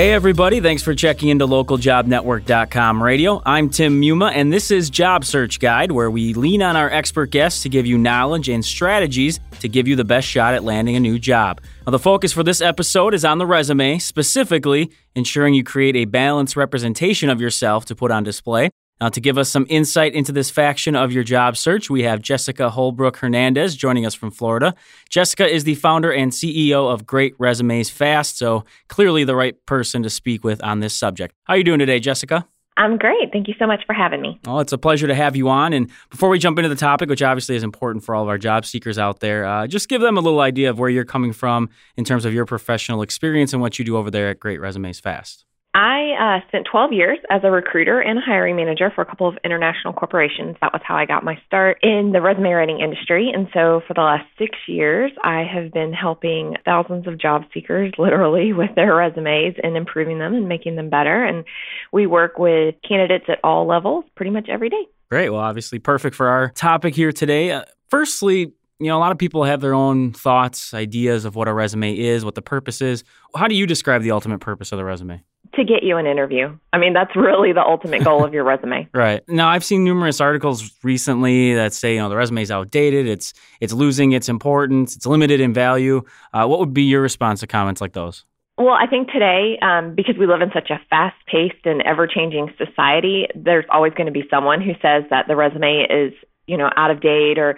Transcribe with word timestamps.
Hey, 0.00 0.14
everybody. 0.14 0.60
Thanks 0.62 0.82
for 0.82 0.94
checking 0.94 1.28
into 1.28 1.46
localjobnetwork.com 1.46 3.02
radio. 3.02 3.42
I'm 3.44 3.68
Tim 3.68 4.00
Muma, 4.00 4.32
and 4.34 4.50
this 4.50 4.70
is 4.70 4.88
Job 4.88 5.26
Search 5.26 5.60
Guide, 5.60 5.92
where 5.92 6.10
we 6.10 6.32
lean 6.32 6.62
on 6.62 6.74
our 6.74 6.88
expert 6.88 7.30
guests 7.30 7.64
to 7.64 7.68
give 7.68 7.84
you 7.84 7.98
knowledge 7.98 8.48
and 8.48 8.64
strategies 8.64 9.40
to 9.58 9.68
give 9.68 9.86
you 9.86 9.96
the 9.96 10.04
best 10.06 10.26
shot 10.26 10.54
at 10.54 10.64
landing 10.64 10.96
a 10.96 11.00
new 11.00 11.18
job. 11.18 11.60
Now, 11.86 11.90
the 11.90 11.98
focus 11.98 12.32
for 12.32 12.42
this 12.42 12.62
episode 12.62 13.12
is 13.12 13.26
on 13.26 13.36
the 13.36 13.44
resume, 13.44 13.98
specifically 13.98 14.90
ensuring 15.14 15.52
you 15.52 15.64
create 15.64 15.96
a 15.96 16.06
balanced 16.06 16.56
representation 16.56 17.28
of 17.28 17.42
yourself 17.42 17.84
to 17.84 17.94
put 17.94 18.10
on 18.10 18.24
display. 18.24 18.70
Now, 19.00 19.08
to 19.08 19.20
give 19.20 19.38
us 19.38 19.48
some 19.48 19.64
insight 19.70 20.14
into 20.14 20.30
this 20.30 20.50
faction 20.50 20.94
of 20.94 21.10
your 21.10 21.24
job 21.24 21.56
search, 21.56 21.88
we 21.88 22.02
have 22.02 22.20
Jessica 22.20 22.68
Holbrook 22.68 23.16
Hernandez 23.16 23.74
joining 23.74 24.04
us 24.04 24.14
from 24.14 24.30
Florida. 24.30 24.74
Jessica 25.08 25.46
is 25.46 25.64
the 25.64 25.74
founder 25.76 26.12
and 26.12 26.32
CEO 26.32 26.92
of 26.92 27.06
Great 27.06 27.34
Resumes 27.38 27.88
Fast, 27.88 28.36
so 28.36 28.64
clearly 28.88 29.24
the 29.24 29.34
right 29.34 29.56
person 29.64 30.02
to 30.02 30.10
speak 30.10 30.44
with 30.44 30.62
on 30.62 30.80
this 30.80 30.94
subject. 30.94 31.34
How 31.44 31.54
are 31.54 31.56
you 31.56 31.64
doing 31.64 31.78
today, 31.78 31.98
Jessica? 31.98 32.46
I'm 32.76 32.98
great. 32.98 33.32
Thank 33.32 33.48
you 33.48 33.54
so 33.58 33.66
much 33.66 33.80
for 33.86 33.94
having 33.94 34.20
me. 34.20 34.38
Well, 34.44 34.60
it's 34.60 34.72
a 34.72 34.78
pleasure 34.78 35.06
to 35.06 35.14
have 35.14 35.34
you 35.34 35.48
on. 35.48 35.72
And 35.72 35.90
before 36.10 36.28
we 36.28 36.38
jump 36.38 36.58
into 36.58 36.68
the 36.68 36.76
topic, 36.76 37.08
which 37.08 37.22
obviously 37.22 37.56
is 37.56 37.62
important 37.62 38.04
for 38.04 38.14
all 38.14 38.22
of 38.22 38.28
our 38.28 38.38
job 38.38 38.66
seekers 38.66 38.98
out 38.98 39.20
there, 39.20 39.46
uh, 39.46 39.66
just 39.66 39.88
give 39.88 40.02
them 40.02 40.18
a 40.18 40.20
little 40.20 40.40
idea 40.40 40.68
of 40.70 40.78
where 40.78 40.90
you're 40.90 41.04
coming 41.04 41.32
from 41.32 41.70
in 41.96 42.04
terms 42.04 42.26
of 42.26 42.34
your 42.34 42.44
professional 42.44 43.00
experience 43.00 43.52
and 43.54 43.62
what 43.62 43.78
you 43.78 43.84
do 43.84 43.96
over 43.96 44.10
there 44.10 44.28
at 44.28 44.40
Great 44.40 44.60
Resumes 44.60 45.00
Fast. 45.00 45.44
I 45.72 46.40
uh, 46.42 46.48
spent 46.48 46.66
12 46.70 46.92
years 46.92 47.18
as 47.30 47.42
a 47.44 47.50
recruiter 47.50 48.00
and 48.00 48.18
hiring 48.18 48.56
manager 48.56 48.90
for 48.92 49.02
a 49.02 49.06
couple 49.06 49.28
of 49.28 49.36
international 49.44 49.92
corporations. 49.92 50.56
That 50.60 50.72
was 50.72 50.82
how 50.84 50.96
I 50.96 51.06
got 51.06 51.22
my 51.22 51.38
start 51.46 51.78
in 51.82 52.10
the 52.12 52.20
resume 52.20 52.50
writing 52.50 52.80
industry. 52.80 53.30
And 53.32 53.46
so 53.54 53.80
for 53.86 53.94
the 53.94 54.00
last 54.00 54.26
six 54.36 54.58
years, 54.66 55.12
I 55.22 55.44
have 55.44 55.72
been 55.72 55.92
helping 55.92 56.56
thousands 56.64 57.06
of 57.06 57.20
job 57.20 57.42
seekers 57.54 57.92
literally 57.98 58.52
with 58.60 58.74
their 58.74 58.96
resumes 58.96 59.54
and 59.62 59.76
improving 59.76 60.18
them 60.18 60.34
and 60.34 60.48
making 60.48 60.74
them 60.74 60.90
better. 60.90 61.24
And 61.24 61.44
we 61.92 62.04
work 62.04 62.36
with 62.36 62.74
candidates 62.86 63.26
at 63.28 63.38
all 63.44 63.64
levels 63.64 64.04
pretty 64.16 64.32
much 64.32 64.48
every 64.48 64.70
day. 64.70 64.86
Great. 65.08 65.30
Well, 65.30 65.40
obviously, 65.40 65.78
perfect 65.78 66.16
for 66.16 66.26
our 66.26 66.50
topic 66.50 66.96
here 66.96 67.12
today. 67.12 67.52
Uh, 67.52 67.62
firstly, 67.88 68.52
you 68.80 68.86
know, 68.86 68.96
a 68.96 69.00
lot 69.00 69.12
of 69.12 69.18
people 69.18 69.44
have 69.44 69.60
their 69.60 69.74
own 69.74 70.12
thoughts, 70.12 70.74
ideas 70.74 71.24
of 71.24 71.36
what 71.36 71.46
a 71.46 71.52
resume 71.52 71.96
is, 71.96 72.24
what 72.24 72.34
the 72.34 72.42
purpose 72.42 72.80
is. 72.80 73.04
How 73.36 73.46
do 73.46 73.54
you 73.54 73.66
describe 73.66 74.02
the 74.02 74.10
ultimate 74.10 74.40
purpose 74.40 74.72
of 74.72 74.78
the 74.78 74.84
resume? 74.84 75.22
To 75.56 75.64
get 75.64 75.82
you 75.82 75.96
an 75.96 76.06
interview. 76.06 76.56
I 76.72 76.78
mean, 76.78 76.92
that's 76.92 77.14
really 77.16 77.52
the 77.52 77.62
ultimate 77.62 78.04
goal 78.04 78.24
of 78.24 78.32
your 78.32 78.44
resume. 78.44 78.88
Right. 78.94 79.22
Now, 79.28 79.48
I've 79.48 79.64
seen 79.64 79.82
numerous 79.84 80.20
articles 80.20 80.70
recently 80.82 81.54
that 81.54 81.72
say, 81.72 81.94
you 81.94 82.00
know, 82.00 82.08
the 82.08 82.16
resume 82.16 82.42
is 82.42 82.50
outdated, 82.50 83.06
it's 83.06 83.32
it's 83.60 83.72
losing 83.72 84.12
its 84.12 84.28
importance, 84.28 84.94
it's 84.94 85.06
limited 85.06 85.40
in 85.40 85.52
value. 85.54 86.02
Uh, 86.32 86.46
what 86.46 86.60
would 86.60 86.74
be 86.74 86.82
your 86.82 87.00
response 87.00 87.40
to 87.40 87.46
comments 87.46 87.80
like 87.80 87.92
those? 87.92 88.24
Well, 88.60 88.74
I 88.74 88.86
think 88.86 89.10
today, 89.10 89.58
um, 89.62 89.94
because 89.94 90.16
we 90.18 90.26
live 90.26 90.42
in 90.42 90.50
such 90.52 90.68
a 90.68 90.78
fast 90.90 91.16
paced 91.26 91.64
and 91.64 91.80
ever 91.82 92.06
changing 92.06 92.52
society, 92.58 93.26
there's 93.34 93.64
always 93.70 93.94
going 93.94 94.06
to 94.06 94.12
be 94.12 94.24
someone 94.28 94.60
who 94.60 94.72
says 94.82 95.04
that 95.08 95.26
the 95.28 95.34
resume 95.34 95.86
is, 95.88 96.12
you 96.46 96.58
know, 96.58 96.68
out 96.76 96.90
of 96.90 97.00
date 97.00 97.38
or 97.38 97.56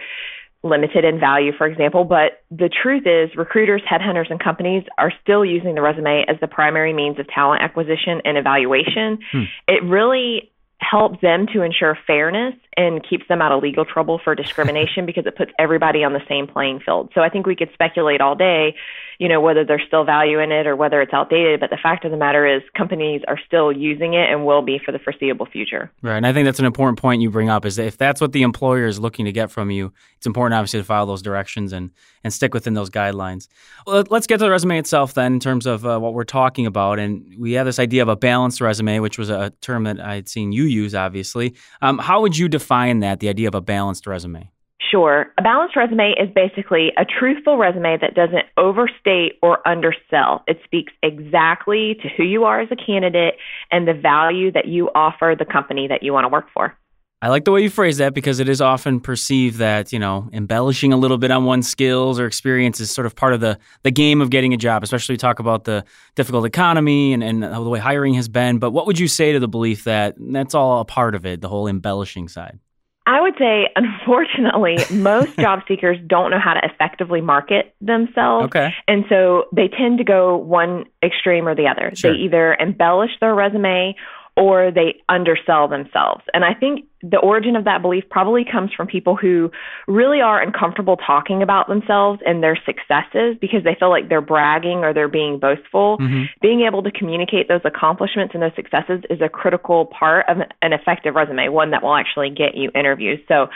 limited 0.62 1.04
in 1.04 1.18
value, 1.18 1.52
for 1.56 1.66
example. 1.66 2.04
But 2.04 2.44
the 2.50 2.68
truth 2.68 3.04
is, 3.06 3.36
recruiters, 3.36 3.82
headhunters, 3.90 4.30
and 4.30 4.42
companies 4.42 4.84
are 4.98 5.12
still 5.22 5.44
using 5.44 5.74
the 5.74 5.82
resume 5.82 6.24
as 6.28 6.36
the 6.40 6.46
primary 6.46 6.92
means 6.92 7.18
of 7.18 7.26
talent 7.28 7.62
acquisition 7.62 8.22
and 8.24 8.38
evaluation. 8.38 9.18
Hmm. 9.32 9.42
It 9.66 9.82
really 9.82 10.52
helps 10.82 11.20
them 11.20 11.46
to 11.52 11.62
ensure 11.62 11.96
fairness 12.06 12.54
and 12.76 13.06
keeps 13.08 13.26
them 13.28 13.40
out 13.40 13.52
of 13.52 13.62
legal 13.62 13.84
trouble 13.84 14.20
for 14.22 14.34
discrimination 14.34 15.06
because 15.06 15.26
it 15.26 15.36
puts 15.36 15.52
everybody 15.58 16.04
on 16.04 16.12
the 16.12 16.22
same 16.28 16.46
playing 16.46 16.80
field. 16.80 17.10
So 17.14 17.20
I 17.20 17.28
think 17.28 17.46
we 17.46 17.56
could 17.56 17.70
speculate 17.72 18.20
all 18.20 18.34
day, 18.34 18.74
you 19.22 19.28
know, 19.28 19.40
whether 19.40 19.64
there's 19.64 19.84
still 19.86 20.02
value 20.04 20.40
in 20.40 20.50
it 20.50 20.66
or 20.66 20.74
whether 20.74 21.00
it's 21.00 21.14
outdated, 21.14 21.60
but 21.60 21.70
the 21.70 21.78
fact 21.80 22.04
of 22.04 22.10
the 22.10 22.16
matter 22.16 22.44
is 22.44 22.60
companies 22.76 23.22
are 23.28 23.38
still 23.46 23.70
using 23.70 24.14
it 24.14 24.28
and 24.28 24.44
will 24.44 24.62
be 24.62 24.80
for 24.84 24.90
the 24.90 24.98
foreseeable 24.98 25.46
future. 25.46 25.92
Right. 26.02 26.16
And 26.16 26.26
I 26.26 26.32
think 26.32 26.44
that's 26.44 26.58
an 26.58 26.64
important 26.64 26.98
point 26.98 27.22
you 27.22 27.30
bring 27.30 27.48
up 27.48 27.64
is 27.64 27.76
that 27.76 27.86
if 27.86 27.96
that's 27.96 28.20
what 28.20 28.32
the 28.32 28.42
employer 28.42 28.84
is 28.84 28.98
looking 28.98 29.24
to 29.26 29.30
get 29.30 29.48
from 29.48 29.70
you, 29.70 29.92
it's 30.16 30.26
important 30.26 30.54
obviously 30.58 30.80
to 30.80 30.84
follow 30.84 31.06
those 31.06 31.22
directions 31.22 31.72
and 31.72 31.92
and 32.24 32.32
stick 32.32 32.52
within 32.52 32.74
those 32.74 32.90
guidelines. 32.90 33.46
Well, 33.86 34.02
let's 34.10 34.26
get 34.26 34.38
to 34.38 34.44
the 34.44 34.50
resume 34.50 34.76
itself 34.76 35.14
then 35.14 35.34
in 35.34 35.40
terms 35.40 35.66
of 35.66 35.86
uh, 35.86 36.00
what 36.00 36.14
we're 36.14 36.24
talking 36.24 36.66
about 36.66 36.98
and 36.98 37.24
we 37.38 37.52
have 37.52 37.66
this 37.66 37.78
idea 37.78 38.02
of 38.02 38.08
a 38.08 38.16
balanced 38.16 38.60
resume, 38.60 38.98
which 38.98 39.18
was 39.18 39.30
a 39.30 39.52
term 39.60 39.84
that 39.84 40.00
I'd 40.00 40.28
seen 40.28 40.50
you 40.50 40.64
use 40.64 40.96
obviously. 40.96 41.54
Um, 41.80 41.98
how 41.98 42.22
would 42.22 42.36
you 42.36 42.48
define 42.48 42.98
that, 43.00 43.20
the 43.20 43.28
idea 43.28 43.46
of 43.46 43.54
a 43.54 43.60
balanced 43.60 44.08
resume? 44.08 44.50
Sure. 44.90 45.32
A 45.38 45.42
balanced 45.42 45.76
resume 45.76 46.12
is 46.18 46.28
basically 46.34 46.92
a 46.98 47.04
truthful 47.04 47.56
resume 47.56 47.98
that 48.00 48.14
doesn't 48.14 48.44
overstate 48.56 49.38
or 49.42 49.66
undersell. 49.66 50.42
It 50.46 50.58
speaks 50.64 50.92
exactly 51.02 51.96
to 52.02 52.08
who 52.16 52.24
you 52.24 52.44
are 52.44 52.60
as 52.60 52.68
a 52.70 52.76
candidate 52.76 53.34
and 53.70 53.86
the 53.86 53.94
value 53.94 54.50
that 54.52 54.66
you 54.66 54.90
offer 54.94 55.34
the 55.38 55.44
company 55.44 55.88
that 55.88 56.02
you 56.02 56.12
want 56.12 56.24
to 56.24 56.28
work 56.28 56.46
for. 56.52 56.76
I 57.22 57.28
like 57.28 57.44
the 57.44 57.52
way 57.52 57.62
you 57.62 57.70
phrase 57.70 57.98
that 57.98 58.14
because 58.14 58.40
it 58.40 58.48
is 58.48 58.60
often 58.60 58.98
perceived 58.98 59.58
that, 59.58 59.92
you 59.92 60.00
know, 60.00 60.28
embellishing 60.32 60.92
a 60.92 60.96
little 60.96 61.18
bit 61.18 61.30
on 61.30 61.44
one's 61.44 61.68
skills 61.68 62.18
or 62.18 62.26
experience 62.26 62.80
is 62.80 62.90
sort 62.90 63.06
of 63.06 63.14
part 63.14 63.32
of 63.32 63.40
the, 63.40 63.60
the 63.84 63.92
game 63.92 64.20
of 64.20 64.28
getting 64.28 64.52
a 64.52 64.56
job, 64.56 64.82
especially 64.82 65.12
we 65.12 65.18
talk 65.18 65.38
about 65.38 65.62
the 65.62 65.84
difficult 66.16 66.44
economy 66.44 67.12
and, 67.12 67.22
and 67.22 67.44
the 67.44 67.62
way 67.62 67.78
hiring 67.78 68.14
has 68.14 68.28
been. 68.28 68.58
But 68.58 68.72
what 68.72 68.88
would 68.88 68.98
you 68.98 69.06
say 69.06 69.32
to 69.32 69.38
the 69.38 69.46
belief 69.46 69.84
that 69.84 70.16
that's 70.18 70.52
all 70.56 70.80
a 70.80 70.84
part 70.84 71.14
of 71.14 71.24
it, 71.24 71.40
the 71.40 71.48
whole 71.48 71.68
embellishing 71.68 72.26
side? 72.26 72.58
I 73.06 73.20
would 73.20 73.34
say, 73.38 73.68
unfortunately, 73.74 74.78
most 74.96 75.36
job 75.36 75.60
seekers 75.66 75.98
don't 76.06 76.30
know 76.30 76.38
how 76.38 76.54
to 76.54 76.60
effectively 76.64 77.20
market 77.20 77.74
themselves. 77.80 78.46
Okay. 78.46 78.72
And 78.86 79.04
so 79.08 79.44
they 79.54 79.68
tend 79.68 79.98
to 79.98 80.04
go 80.04 80.36
one 80.36 80.84
extreme 81.02 81.48
or 81.48 81.54
the 81.54 81.66
other. 81.66 81.92
Sure. 81.94 82.12
They 82.12 82.18
either 82.18 82.54
embellish 82.54 83.10
their 83.20 83.34
resume 83.34 83.96
or 84.36 84.70
they 84.70 85.02
undersell 85.08 85.68
themselves. 85.68 86.22
And 86.32 86.44
I 86.44 86.54
think 86.54 86.86
the 87.02 87.18
origin 87.18 87.56
of 87.56 87.64
that 87.64 87.82
belief 87.82 88.04
probably 88.10 88.44
comes 88.44 88.70
from 88.76 88.86
people 88.86 89.16
who 89.16 89.50
really 89.88 90.20
are 90.20 90.40
uncomfortable 90.40 90.96
talking 90.96 91.42
about 91.42 91.68
themselves 91.68 92.20
and 92.24 92.42
their 92.42 92.56
successes 92.64 93.36
because 93.40 93.64
they 93.64 93.76
feel 93.78 93.90
like 93.90 94.08
they're 94.08 94.20
bragging 94.20 94.78
or 94.84 94.94
they're 94.94 95.08
being 95.08 95.38
boastful. 95.38 95.98
Mm-hmm. 95.98 96.24
Being 96.40 96.62
able 96.66 96.82
to 96.84 96.92
communicate 96.92 97.48
those 97.48 97.62
accomplishments 97.64 98.34
and 98.34 98.42
those 98.42 98.54
successes 98.54 99.02
is 99.10 99.20
a 99.20 99.28
critical 99.28 99.86
part 99.86 100.26
of 100.28 100.38
an 100.62 100.72
effective 100.72 101.14
resume, 101.14 101.48
one 101.48 101.72
that 101.72 101.82
will 101.82 101.96
actually 101.96 102.30
get 102.30 102.54
you 102.54 102.70
interviews. 102.74 103.18
So, 103.26 103.48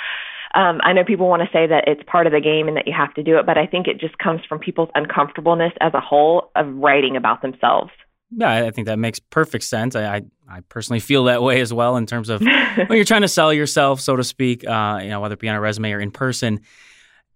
um, 0.54 0.80
I 0.82 0.94
know 0.94 1.04
people 1.04 1.28
want 1.28 1.42
to 1.42 1.48
say 1.52 1.66
that 1.66 1.84
it's 1.86 2.02
part 2.06 2.26
of 2.26 2.32
the 2.32 2.40
game 2.40 2.66
and 2.66 2.76
that 2.78 2.86
you 2.86 2.94
have 2.96 3.12
to 3.14 3.22
do 3.22 3.38
it, 3.38 3.44
but 3.44 3.58
I 3.58 3.66
think 3.66 3.86
it 3.86 4.00
just 4.00 4.16
comes 4.16 4.40
from 4.48 4.58
people's 4.58 4.88
uncomfortableness 4.94 5.72
as 5.80 5.92
a 5.92 6.00
whole 6.00 6.50
of 6.56 6.66
writing 6.76 7.16
about 7.16 7.42
themselves. 7.42 7.90
Yeah, 8.31 8.66
I 8.66 8.70
think 8.70 8.87
that 8.87 8.98
makes 8.98 9.20
perfect 9.20 9.64
sense. 9.64 9.94
I, 9.94 10.16
I, 10.16 10.22
I 10.48 10.60
personally 10.69 11.00
feel 11.00 11.25
that 11.25 11.42
way 11.42 11.60
as 11.60 11.72
well 11.72 11.97
in 11.97 12.06
terms 12.06 12.28
of 12.28 12.41
when 12.41 12.88
you're 12.91 13.04
trying 13.04 13.22
to 13.22 13.28
sell 13.28 13.53
yourself, 13.53 14.00
so 14.00 14.16
to 14.16 14.25
speak. 14.25 14.66
Uh, 14.66 15.00
you 15.03 15.09
know, 15.09 15.20
whether 15.20 15.34
it 15.34 15.41
be 15.41 15.48
on 15.48 15.56
a 15.56 15.60
resume 15.60 15.92
or 15.92 16.00
in 16.00 16.10
person. 16.10 16.60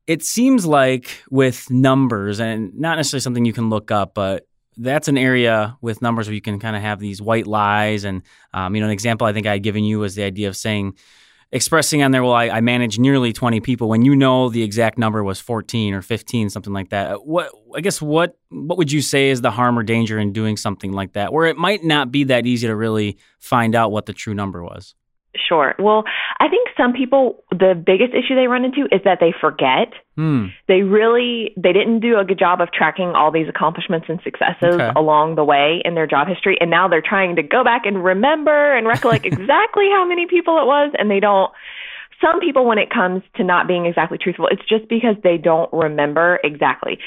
It 0.06 0.24
seems 0.24 0.66
like 0.66 1.22
with 1.30 1.70
numbers, 1.70 2.40
and 2.40 2.74
not 2.74 2.96
necessarily 2.96 3.20
something 3.20 3.44
you 3.44 3.52
can 3.52 3.70
look 3.70 3.92
up, 3.92 4.14
but 4.14 4.48
that's 4.76 5.08
an 5.08 5.18
area 5.18 5.76
with 5.80 6.02
numbers 6.02 6.26
where 6.26 6.34
you 6.34 6.40
can 6.40 6.58
kind 6.58 6.74
of 6.74 6.82
have 6.82 6.98
these 6.98 7.22
white 7.22 7.46
lies. 7.46 8.04
And 8.04 8.22
um, 8.52 8.74
you 8.74 8.80
know, 8.80 8.86
an 8.86 8.92
example 8.92 9.26
I 9.26 9.32
think 9.32 9.46
I 9.46 9.52
had 9.52 9.62
given 9.62 9.84
you 9.84 10.00
was 10.00 10.16
the 10.16 10.24
idea 10.24 10.48
of 10.48 10.56
saying 10.56 10.94
expressing 11.52 12.02
on 12.02 12.10
there, 12.10 12.22
well, 12.22 12.32
I, 12.32 12.48
I 12.48 12.60
manage 12.60 12.98
nearly 12.98 13.32
20 13.32 13.60
people 13.60 13.88
when 13.88 14.02
you 14.02 14.14
know 14.14 14.48
the 14.48 14.62
exact 14.62 14.98
number 14.98 15.22
was 15.24 15.40
14 15.40 15.94
or 15.94 16.02
15, 16.02 16.50
something 16.50 16.72
like 16.72 16.90
that. 16.90 17.12
Uh, 17.12 17.18
what, 17.18 17.50
I 17.74 17.80
guess, 17.80 18.00
what, 18.00 18.38
what 18.50 18.78
would 18.78 18.92
you 18.92 19.02
say 19.02 19.30
is 19.30 19.40
the 19.40 19.50
harm 19.50 19.78
or 19.78 19.82
danger 19.82 20.18
in 20.18 20.32
doing 20.32 20.56
something 20.56 20.92
like 20.92 21.14
that, 21.14 21.32
where 21.32 21.46
it 21.46 21.56
might 21.56 21.84
not 21.84 22.12
be 22.12 22.24
that 22.24 22.46
easy 22.46 22.66
to 22.66 22.76
really 22.76 23.18
find 23.38 23.74
out 23.74 23.90
what 23.90 24.06
the 24.06 24.12
true 24.12 24.34
number 24.34 24.62
was? 24.62 24.94
Sure. 25.48 25.74
Well, 25.78 26.04
I 26.40 26.48
think 26.48 26.68
some 26.76 26.92
people 26.92 27.44
the 27.50 27.74
biggest 27.74 28.14
issue 28.14 28.34
they 28.34 28.48
run 28.48 28.64
into 28.64 28.86
is 28.92 29.00
that 29.04 29.18
they 29.20 29.32
forget. 29.40 29.92
Hmm. 30.20 30.48
They 30.68 30.82
really 30.82 31.54
they 31.56 31.72
didn't 31.72 32.00
do 32.00 32.18
a 32.18 32.26
good 32.26 32.38
job 32.38 32.60
of 32.60 32.70
tracking 32.72 33.12
all 33.16 33.32
these 33.32 33.48
accomplishments 33.48 34.04
and 34.10 34.20
successes 34.22 34.74
okay. 34.74 34.92
along 34.94 35.36
the 35.36 35.44
way 35.44 35.80
in 35.82 35.94
their 35.94 36.06
job 36.06 36.28
history 36.28 36.58
and 36.60 36.68
now 36.68 36.88
they're 36.88 37.00
trying 37.00 37.36
to 37.36 37.42
go 37.42 37.64
back 37.64 37.86
and 37.86 38.04
remember 38.04 38.76
and 38.76 38.86
recollect 38.86 39.24
exactly 39.32 39.88
how 39.90 40.04
many 40.06 40.26
people 40.26 40.58
it 40.58 40.66
was 40.66 40.92
and 40.98 41.10
they 41.10 41.20
don't 41.20 41.50
some 42.20 42.38
people 42.38 42.66
when 42.66 42.76
it 42.76 42.90
comes 42.90 43.22
to 43.36 43.44
not 43.44 43.66
being 43.66 43.86
exactly 43.86 44.18
truthful, 44.18 44.46
it's 44.48 44.60
just 44.68 44.86
because 44.90 45.16
they 45.22 45.38
don't 45.38 45.72
remember 45.72 46.38
exactly. 46.44 46.98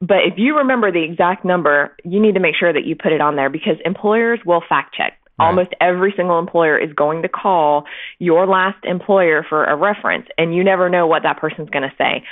But 0.00 0.26
if 0.26 0.34
you 0.36 0.56
remember 0.56 0.90
the 0.90 1.04
exact 1.04 1.44
number, 1.44 1.94
you 2.02 2.18
need 2.18 2.34
to 2.34 2.40
make 2.40 2.56
sure 2.58 2.72
that 2.72 2.84
you 2.84 2.96
put 2.96 3.12
it 3.12 3.20
on 3.20 3.36
there 3.36 3.48
because 3.48 3.76
employers 3.84 4.40
will 4.44 4.60
fact 4.68 4.96
check 4.96 5.19
Right. 5.40 5.46
Almost 5.46 5.70
every 5.80 6.12
single 6.16 6.38
employer 6.38 6.78
is 6.78 6.92
going 6.92 7.22
to 7.22 7.28
call 7.28 7.84
your 8.18 8.46
last 8.46 8.84
employer 8.84 9.44
for 9.48 9.64
a 9.64 9.74
reference, 9.74 10.26
and 10.36 10.54
you 10.54 10.62
never 10.62 10.90
know 10.90 11.06
what 11.06 11.22
that 11.22 11.38
person's 11.38 11.70
going 11.70 11.88
to 11.88 11.94
say. 11.96 12.24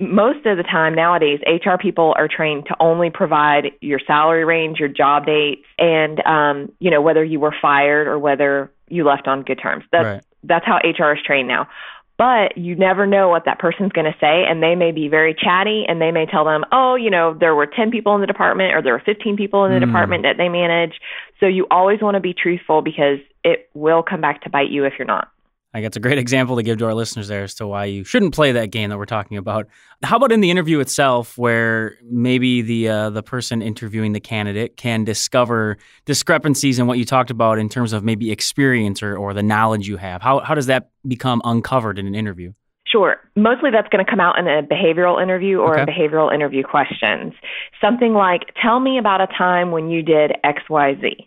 Most 0.00 0.46
of 0.46 0.56
the 0.56 0.62
time 0.62 0.94
nowadays, 0.94 1.40
HR 1.46 1.76
people 1.80 2.14
are 2.16 2.28
trained 2.28 2.66
to 2.66 2.76
only 2.80 3.10
provide 3.10 3.72
your 3.80 4.00
salary 4.06 4.44
range, 4.44 4.78
your 4.78 4.88
job 4.88 5.26
dates, 5.26 5.62
and 5.78 6.24
um, 6.26 6.72
you 6.78 6.90
know 6.90 7.02
whether 7.02 7.24
you 7.24 7.40
were 7.40 7.54
fired 7.60 8.06
or 8.06 8.18
whether 8.18 8.70
you 8.88 9.04
left 9.04 9.26
on 9.26 9.42
good 9.42 9.58
terms. 9.60 9.84
That's 9.90 10.04
right. 10.04 10.24
that's 10.44 10.64
how 10.64 10.76
HR 10.76 11.14
is 11.14 11.22
trained 11.24 11.48
now. 11.48 11.68
But 12.16 12.56
you 12.56 12.76
never 12.76 13.06
know 13.06 13.28
what 13.28 13.44
that 13.46 13.58
person's 13.58 13.92
going 13.92 14.04
to 14.04 14.16
say 14.20 14.44
and 14.48 14.62
they 14.62 14.74
may 14.74 14.92
be 14.92 15.08
very 15.08 15.34
chatty 15.34 15.84
and 15.88 16.00
they 16.00 16.10
may 16.10 16.26
tell 16.26 16.44
them 16.44 16.64
oh 16.72 16.94
you 16.94 17.10
know 17.10 17.36
there 17.38 17.54
were 17.54 17.66
10 17.66 17.90
people 17.90 18.14
in 18.14 18.20
the 18.20 18.26
department 18.26 18.74
or 18.74 18.82
there 18.82 18.92
were 18.92 19.02
15 19.04 19.36
people 19.36 19.64
in 19.64 19.72
the 19.72 19.78
mm. 19.78 19.86
department 19.86 20.22
that 20.22 20.36
they 20.36 20.48
manage 20.48 20.94
so 21.40 21.46
you 21.46 21.66
always 21.70 22.00
want 22.00 22.14
to 22.14 22.20
be 22.20 22.34
truthful 22.34 22.82
because 22.82 23.18
it 23.42 23.68
will 23.74 24.02
come 24.02 24.20
back 24.20 24.42
to 24.42 24.50
bite 24.50 24.70
you 24.70 24.84
if 24.84 24.94
you're 24.98 25.06
not 25.06 25.28
I 25.74 25.80
guess 25.80 25.96
a 25.96 26.00
great 26.00 26.18
example 26.18 26.54
to 26.54 26.62
give 26.62 26.78
to 26.78 26.84
our 26.84 26.94
listeners 26.94 27.26
there 27.26 27.42
as 27.42 27.54
to 27.56 27.66
why 27.66 27.86
you 27.86 28.04
shouldn't 28.04 28.32
play 28.32 28.52
that 28.52 28.70
game 28.70 28.90
that 28.90 28.96
we're 28.96 29.06
talking 29.06 29.36
about. 29.36 29.66
How 30.04 30.16
about 30.16 30.30
in 30.30 30.40
the 30.40 30.50
interview 30.50 30.78
itself, 30.78 31.36
where 31.36 31.96
maybe 32.08 32.62
the 32.62 32.88
uh, 32.88 33.10
the 33.10 33.24
person 33.24 33.60
interviewing 33.60 34.12
the 34.12 34.20
candidate 34.20 34.76
can 34.76 35.02
discover 35.02 35.76
discrepancies 36.04 36.78
in 36.78 36.86
what 36.86 36.98
you 36.98 37.04
talked 37.04 37.30
about 37.30 37.58
in 37.58 37.68
terms 37.68 37.92
of 37.92 38.04
maybe 38.04 38.30
experience 38.30 39.02
or, 39.02 39.16
or 39.16 39.34
the 39.34 39.42
knowledge 39.42 39.88
you 39.88 39.96
have? 39.96 40.22
How 40.22 40.38
how 40.38 40.54
does 40.54 40.66
that 40.66 40.90
become 41.08 41.42
uncovered 41.44 41.98
in 41.98 42.06
an 42.06 42.14
interview? 42.14 42.52
Sure. 42.86 43.16
Mostly 43.34 43.72
that's 43.72 43.88
going 43.88 44.04
to 44.04 44.08
come 44.08 44.20
out 44.20 44.38
in 44.38 44.46
a 44.46 44.62
behavioral 44.62 45.20
interview 45.20 45.58
or 45.58 45.80
okay. 45.80 45.90
behavioral 45.90 46.32
interview 46.32 46.62
questions. 46.62 47.32
Something 47.80 48.12
like, 48.12 48.54
tell 48.62 48.78
me 48.78 48.98
about 48.98 49.20
a 49.20 49.26
time 49.26 49.72
when 49.72 49.90
you 49.90 50.02
did 50.02 50.36
XYZ. 50.44 51.26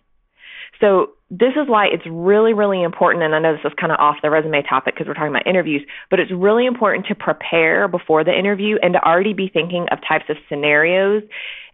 So 0.80 1.12
this 1.30 1.54
is 1.62 1.68
why 1.68 1.88
it's 1.88 2.06
really, 2.10 2.54
really 2.54 2.82
important. 2.82 3.24
And 3.24 3.36
I 3.36 3.40
know 3.40 3.54
this 3.54 3.66
is 3.66 3.74
kind 3.80 3.92
of 3.92 4.00
off 4.00 4.18
the 4.22 4.30
resume 4.30 4.64
topic 4.64 4.96
because 4.96 5.08
we're 5.08 5.14
talking 5.14 5.30
about 5.30 5.48
interviews, 5.48 5.86
but 6.10 6.20
it's 6.20 6.32
really 6.32 6.66
important 6.66 7.08
to 7.08 7.16
prepare 7.16 7.88
before 7.88 8.24
the 8.24 8.38
interview 8.38 8.78
and 8.82 8.94
to 8.94 9.04
already 9.04 9.34
be 9.34 9.50
thinking 9.52 9.88
of 9.92 10.00
types 10.08 10.26
of 10.30 10.38
scenarios 10.48 11.24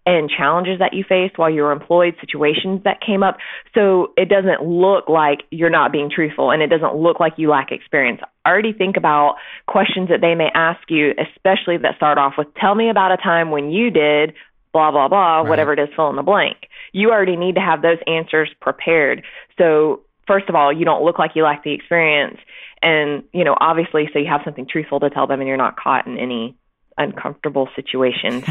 and 0.05 0.29
challenges 0.29 0.79
that 0.79 0.94
you 0.94 1.05
faced 1.07 1.38
while 1.38 1.50
you 1.50 1.61
were 1.61 1.71
employed, 1.71 2.15
situations 2.19 2.81
that 2.83 3.00
came 3.00 3.23
up. 3.23 3.38
So 3.73 4.11
it 4.17 4.27
doesn't 4.27 4.61
look 4.61 5.07
like 5.07 5.44
you're 5.49 5.69
not 5.69 5.91
being 5.91 6.09
truthful 6.13 6.51
and 6.51 6.61
it 6.61 6.67
doesn't 6.67 6.95
look 6.95 7.19
like 7.19 7.33
you 7.38 7.49
lack 7.49 7.71
experience. 7.71 8.19
Already 8.45 8.73
think 8.73 8.97
about 8.97 9.35
questions 9.65 10.09
that 10.09 10.19
they 10.19 10.35
may 10.35 10.49
ask 10.53 10.81
you, 10.89 11.11
especially 11.11 11.77
that 11.77 11.95
start 11.95 12.17
off 12.17 12.33
with, 12.38 12.47
tell 12.56 12.75
me 12.75 12.89
about 12.89 13.13
a 13.13 13.17
time 13.17 13.51
when 13.51 13.71
you 13.71 13.91
did 13.91 14.33
blah, 14.73 14.91
blah, 14.91 15.07
blah, 15.07 15.37
right. 15.37 15.49
whatever 15.49 15.73
it 15.73 15.79
is, 15.79 15.89
fill 15.95 16.09
in 16.09 16.15
the 16.15 16.23
blank. 16.23 16.57
You 16.91 17.11
already 17.11 17.35
need 17.35 17.55
to 17.55 17.61
have 17.61 17.81
those 17.81 17.99
answers 18.07 18.49
prepared. 18.59 19.23
So, 19.57 20.01
first 20.27 20.49
of 20.49 20.55
all, 20.55 20.73
you 20.73 20.85
don't 20.85 21.03
look 21.03 21.19
like 21.19 21.31
you 21.35 21.43
lack 21.43 21.63
the 21.63 21.73
experience. 21.73 22.37
And, 22.81 23.23
you 23.33 23.43
know, 23.43 23.55
obviously, 23.59 24.09
so 24.11 24.19
you 24.19 24.27
have 24.27 24.41
something 24.43 24.67
truthful 24.69 24.99
to 24.99 25.09
tell 25.09 25.27
them 25.27 25.39
and 25.39 25.47
you're 25.47 25.57
not 25.57 25.77
caught 25.77 26.05
in 26.05 26.17
any 26.17 26.57
uncomfortable 26.97 27.69
situations. 27.75 28.43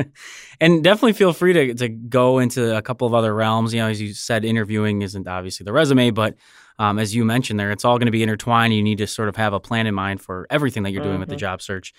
and 0.60 0.82
definitely 0.82 1.12
feel 1.12 1.32
free 1.32 1.52
to, 1.52 1.74
to 1.74 1.88
go 1.88 2.38
into 2.38 2.76
a 2.76 2.82
couple 2.82 3.06
of 3.06 3.14
other 3.14 3.34
realms. 3.34 3.72
You 3.72 3.80
know, 3.80 3.88
as 3.88 4.00
you 4.00 4.14
said, 4.14 4.44
interviewing 4.44 5.02
isn't 5.02 5.28
obviously 5.28 5.64
the 5.64 5.72
resume, 5.72 6.10
but 6.10 6.36
um, 6.78 6.98
as 6.98 7.14
you 7.14 7.24
mentioned 7.24 7.58
there, 7.58 7.70
it's 7.70 7.84
all 7.84 7.98
going 7.98 8.06
to 8.06 8.12
be 8.12 8.22
intertwined. 8.22 8.74
You 8.74 8.82
need 8.82 8.98
to 8.98 9.06
sort 9.06 9.28
of 9.28 9.36
have 9.36 9.52
a 9.52 9.60
plan 9.60 9.86
in 9.86 9.94
mind 9.94 10.20
for 10.20 10.46
everything 10.50 10.84
that 10.84 10.90
you're 10.90 11.02
doing 11.02 11.14
mm-hmm. 11.14 11.20
with 11.20 11.28
the 11.28 11.34
mm-hmm. 11.34 11.40
job 11.40 11.62
search. 11.62 11.92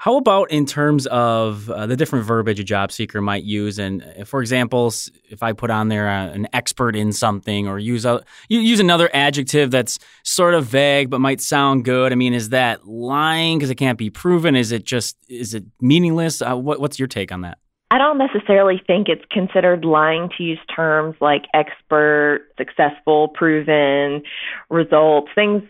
How 0.00 0.16
about 0.16 0.52
in 0.52 0.64
terms 0.64 1.06
of 1.08 1.68
uh, 1.68 1.86
the 1.86 1.96
different 1.96 2.24
verbiage 2.24 2.60
a 2.60 2.64
job 2.64 2.92
seeker 2.92 3.20
might 3.20 3.42
use? 3.42 3.80
And 3.80 4.04
uh, 4.16 4.24
for 4.24 4.40
example, 4.40 4.92
if 5.24 5.42
I 5.42 5.52
put 5.52 5.70
on 5.70 5.88
there 5.88 6.08
uh, 6.08 6.28
an 6.28 6.46
expert 6.52 6.94
in 6.94 7.12
something 7.12 7.66
or 7.66 7.80
use 7.80 8.04
a 8.04 8.22
use 8.48 8.78
another 8.78 9.10
adjective 9.12 9.72
that's 9.72 9.98
sort 10.22 10.54
of 10.54 10.66
vague 10.66 11.10
but 11.10 11.20
might 11.20 11.40
sound 11.40 11.84
good. 11.84 12.12
I 12.12 12.14
mean, 12.14 12.32
is 12.32 12.50
that 12.50 12.86
lying 12.86 13.58
because 13.58 13.70
it 13.70 13.74
can't 13.74 13.98
be 13.98 14.08
proven? 14.08 14.54
Is 14.54 14.70
it 14.70 14.84
just 14.84 15.16
is 15.28 15.52
it 15.52 15.64
meaningless? 15.80 16.40
Uh, 16.42 16.54
what, 16.56 16.80
what's 16.80 17.00
your 17.00 17.08
take 17.08 17.32
on 17.32 17.40
that? 17.40 17.58
I 17.90 17.98
don't 17.98 18.18
necessarily 18.18 18.80
think 18.86 19.08
it's 19.08 19.24
considered 19.32 19.84
lying 19.84 20.28
to 20.36 20.44
use 20.44 20.60
terms 20.74 21.16
like 21.20 21.46
expert, 21.54 22.46
successful, 22.56 23.28
proven, 23.28 24.22
results, 24.70 25.30
things 25.34 25.62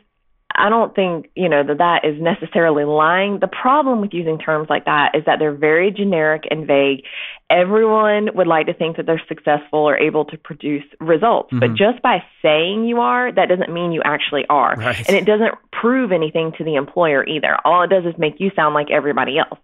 I 0.58 0.68
don't 0.68 0.94
think, 0.94 1.30
you 1.34 1.48
know, 1.48 1.62
that 1.64 1.78
that 1.78 2.04
is 2.04 2.20
necessarily 2.20 2.84
lying. 2.84 3.38
The 3.40 3.48
problem 3.48 4.00
with 4.00 4.12
using 4.12 4.38
terms 4.38 4.68
like 4.68 4.86
that 4.86 5.12
is 5.14 5.24
that 5.26 5.38
they're 5.38 5.54
very 5.54 5.90
generic 5.90 6.44
and 6.50 6.66
vague. 6.66 7.04
Everyone 7.48 8.30
would 8.34 8.46
like 8.46 8.66
to 8.66 8.74
think 8.74 8.96
that 8.96 9.06
they're 9.06 9.22
successful 9.28 9.78
or 9.78 9.96
able 9.96 10.24
to 10.26 10.36
produce 10.36 10.84
results, 11.00 11.48
mm-hmm. 11.48 11.60
but 11.60 11.74
just 11.74 12.02
by 12.02 12.22
saying 12.42 12.84
you 12.84 12.98
are, 12.98 13.32
that 13.32 13.48
doesn't 13.48 13.72
mean 13.72 13.92
you 13.92 14.02
actually 14.04 14.44
are. 14.50 14.74
Right. 14.76 15.08
And 15.08 15.16
it 15.16 15.24
doesn't 15.24 15.54
prove 15.70 16.12
anything 16.12 16.52
to 16.58 16.64
the 16.64 16.74
employer 16.74 17.24
either. 17.24 17.56
All 17.64 17.84
it 17.84 17.90
does 17.90 18.04
is 18.04 18.18
make 18.18 18.34
you 18.38 18.50
sound 18.56 18.74
like 18.74 18.90
everybody 18.90 19.38
else. 19.38 19.60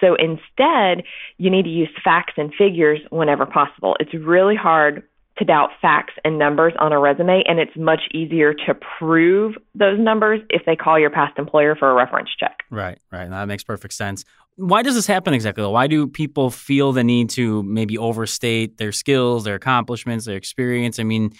So 0.00 0.16
instead, 0.16 1.04
you 1.38 1.50
need 1.50 1.62
to 1.62 1.70
use 1.70 1.88
facts 2.02 2.34
and 2.36 2.52
figures 2.58 3.00
whenever 3.10 3.46
possible. 3.46 3.96
It's 4.00 4.12
really 4.12 4.56
hard 4.56 5.04
to 5.38 5.44
doubt 5.44 5.70
facts 5.82 6.14
and 6.24 6.38
numbers 6.38 6.72
on 6.78 6.92
a 6.92 6.98
resume, 6.98 7.42
and 7.46 7.58
it's 7.58 7.76
much 7.76 8.02
easier 8.12 8.54
to 8.54 8.74
prove 8.98 9.54
those 9.74 9.98
numbers 9.98 10.40
if 10.50 10.62
they 10.64 10.76
call 10.76 10.98
your 10.98 11.10
past 11.10 11.38
employer 11.38 11.74
for 11.74 11.90
a 11.90 11.94
reference 11.94 12.30
check. 12.38 12.62
Right, 12.70 12.98
right. 13.10 13.28
That 13.28 13.46
makes 13.46 13.64
perfect 13.64 13.94
sense. 13.94 14.24
Why 14.56 14.82
does 14.82 14.94
this 14.94 15.06
happen 15.06 15.34
exactly? 15.34 15.66
Why 15.66 15.88
do 15.88 16.06
people 16.06 16.50
feel 16.50 16.92
the 16.92 17.02
need 17.02 17.30
to 17.30 17.64
maybe 17.64 17.98
overstate 17.98 18.76
their 18.76 18.92
skills, 18.92 19.42
their 19.42 19.56
accomplishments, 19.56 20.24
their 20.24 20.36
experience? 20.36 21.00
I 21.00 21.02
mean, 21.02 21.32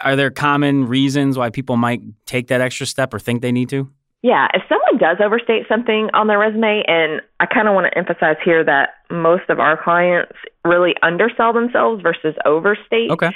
are 0.00 0.16
there 0.16 0.30
common 0.30 0.86
reasons 0.86 1.38
why 1.38 1.48
people 1.48 1.76
might 1.76 2.02
take 2.26 2.48
that 2.48 2.60
extra 2.60 2.86
step 2.86 3.14
or 3.14 3.18
think 3.18 3.40
they 3.40 3.52
need 3.52 3.70
to? 3.70 3.90
Yeah, 4.22 4.46
if 4.54 4.62
someone 4.68 4.98
does 4.98 5.18
overstate 5.22 5.66
something 5.68 6.08
on 6.14 6.28
their 6.28 6.38
resume, 6.38 6.84
and 6.86 7.20
I 7.40 7.46
kind 7.46 7.66
of 7.66 7.74
want 7.74 7.92
to 7.92 7.98
emphasize 7.98 8.36
here 8.44 8.64
that 8.64 8.90
most 9.10 9.50
of 9.50 9.58
our 9.58 9.82
clients 9.82 10.32
really 10.64 10.94
undersell 11.02 11.52
themselves 11.52 12.02
versus 12.02 12.36
overstate. 12.44 13.10
Okay. 13.10 13.30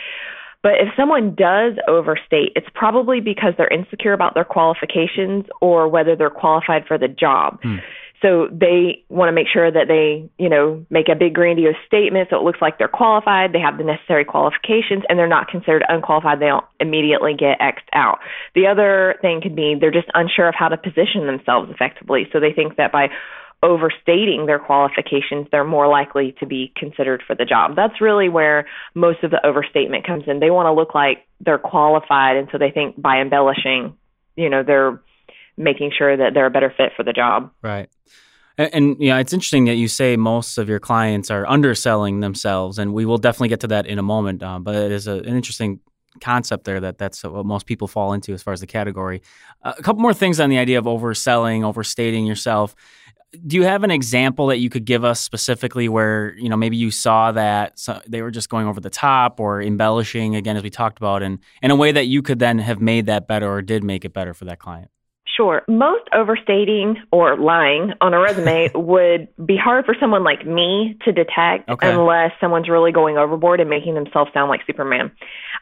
But 0.62 0.74
if 0.80 0.88
someone 0.96 1.34
does 1.34 1.74
overstate, 1.88 2.52
it's 2.54 2.68
probably 2.74 3.20
because 3.20 3.54
they're 3.58 3.68
insecure 3.68 4.12
about 4.12 4.34
their 4.34 4.44
qualifications 4.44 5.44
or 5.60 5.88
whether 5.88 6.16
they're 6.16 6.30
qualified 6.30 6.86
for 6.86 6.98
the 6.98 7.08
job. 7.08 7.58
Hmm. 7.62 7.76
So 8.22 8.48
they 8.50 9.04
want 9.08 9.28
to 9.28 9.32
make 9.32 9.46
sure 9.52 9.70
that 9.70 9.88
they, 9.88 10.28
you 10.42 10.48
know, 10.48 10.86
make 10.88 11.08
a 11.08 11.14
big 11.14 11.34
grandiose 11.34 11.76
statement 11.86 12.28
so 12.30 12.36
it 12.36 12.42
looks 12.42 12.62
like 12.62 12.78
they're 12.78 12.88
qualified, 12.88 13.52
they 13.52 13.60
have 13.60 13.76
the 13.76 13.84
necessary 13.84 14.24
qualifications, 14.24 15.04
and 15.08 15.18
they're 15.18 15.28
not 15.28 15.48
considered 15.48 15.84
unqualified. 15.88 16.40
They 16.40 16.46
don't 16.46 16.64
immediately 16.80 17.34
get 17.38 17.60
X'd 17.60 17.88
out. 17.92 18.18
The 18.54 18.66
other 18.68 19.16
thing 19.20 19.40
could 19.42 19.54
be 19.54 19.76
they're 19.78 19.90
just 19.90 20.08
unsure 20.14 20.48
of 20.48 20.54
how 20.54 20.68
to 20.68 20.76
position 20.76 21.26
themselves 21.26 21.70
effectively. 21.70 22.26
So 22.32 22.40
they 22.40 22.52
think 22.52 22.76
that 22.76 22.90
by 22.90 23.08
overstating 23.62 24.46
their 24.46 24.58
qualifications, 24.58 25.48
they're 25.50 25.64
more 25.64 25.88
likely 25.88 26.34
to 26.40 26.46
be 26.46 26.72
considered 26.76 27.22
for 27.26 27.34
the 27.34 27.44
job. 27.44 27.76
That's 27.76 28.00
really 28.00 28.28
where 28.28 28.66
most 28.94 29.24
of 29.24 29.30
the 29.30 29.44
overstatement 29.44 30.06
comes 30.06 30.24
in. 30.26 30.40
They 30.40 30.50
want 30.50 30.66
to 30.66 30.72
look 30.72 30.94
like 30.94 31.26
they're 31.40 31.58
qualified, 31.58 32.36
and 32.36 32.48
so 32.52 32.58
they 32.58 32.70
think 32.70 33.00
by 33.00 33.20
embellishing, 33.20 33.96
you 34.36 34.50
know, 34.50 34.62
they're 34.62 35.00
making 35.56 35.92
sure 35.96 36.16
that 36.16 36.34
they're 36.34 36.46
a 36.46 36.50
better 36.50 36.72
fit 36.76 36.92
for 36.96 37.02
the 37.02 37.12
job. 37.12 37.50
Right. 37.62 37.88
And, 38.58 38.70
and 38.72 38.96
yeah, 38.98 39.18
it's 39.18 39.32
interesting 39.32 39.66
that 39.66 39.74
you 39.74 39.88
say 39.88 40.16
most 40.16 40.58
of 40.58 40.68
your 40.68 40.80
clients 40.80 41.30
are 41.30 41.46
underselling 41.46 42.20
themselves, 42.20 42.78
and 42.78 42.94
we 42.94 43.04
will 43.04 43.18
definitely 43.18 43.48
get 43.48 43.60
to 43.60 43.68
that 43.68 43.86
in 43.86 43.98
a 43.98 44.02
moment. 44.02 44.42
Um, 44.42 44.62
but 44.62 44.74
it 44.74 44.92
is 44.92 45.06
a, 45.06 45.14
an 45.14 45.36
interesting 45.36 45.80
concept 46.20 46.64
there 46.64 46.80
that 46.80 46.98
that's 46.98 47.22
what 47.24 47.44
most 47.44 47.66
people 47.66 47.88
fall 47.88 48.12
into 48.12 48.32
as 48.32 48.42
far 48.42 48.52
as 48.52 48.60
the 48.60 48.66
category. 48.66 49.22
Uh, 49.62 49.74
a 49.76 49.82
couple 49.82 50.00
more 50.00 50.14
things 50.14 50.40
on 50.40 50.50
the 50.50 50.58
idea 50.58 50.78
of 50.78 50.84
overselling, 50.84 51.64
overstating 51.64 52.26
yourself. 52.26 52.74
Do 53.46 53.56
you 53.56 53.64
have 53.64 53.84
an 53.84 53.90
example 53.90 54.46
that 54.46 54.58
you 54.58 54.70
could 54.70 54.86
give 54.86 55.04
us 55.04 55.20
specifically 55.20 55.88
where 55.88 56.34
you 56.38 56.48
know 56.48 56.56
maybe 56.56 56.76
you 56.76 56.90
saw 56.90 57.32
that 57.32 57.78
so 57.78 58.00
they 58.06 58.22
were 58.22 58.30
just 58.30 58.48
going 58.48 58.66
over 58.66 58.80
the 58.80 58.88
top 58.88 59.40
or 59.40 59.60
embellishing 59.60 60.36
again 60.36 60.56
as 60.56 60.62
we 60.62 60.70
talked 60.70 60.98
about, 60.98 61.22
and 61.22 61.40
in 61.60 61.70
a 61.70 61.76
way 61.76 61.92
that 61.92 62.06
you 62.06 62.22
could 62.22 62.38
then 62.38 62.58
have 62.58 62.80
made 62.80 63.06
that 63.06 63.26
better 63.26 63.50
or 63.50 63.60
did 63.60 63.84
make 63.84 64.04
it 64.04 64.14
better 64.14 64.32
for 64.32 64.46
that 64.46 64.58
client? 64.58 64.90
Sure. 65.36 65.62
Most 65.68 66.04
overstating 66.14 66.96
or 67.10 67.36
lying 67.36 67.92
on 68.00 68.14
a 68.14 68.18
resume 68.18 68.70
would 68.74 69.28
be 69.44 69.56
hard 69.56 69.84
for 69.84 69.94
someone 70.00 70.24
like 70.24 70.46
me 70.46 70.96
to 71.04 71.12
detect 71.12 71.68
okay. 71.68 71.92
unless 71.92 72.32
someone's 72.40 72.68
really 72.68 72.92
going 72.92 73.18
overboard 73.18 73.60
and 73.60 73.68
making 73.68 73.94
themselves 73.94 74.30
sound 74.32 74.48
like 74.48 74.60
Superman. 74.66 75.12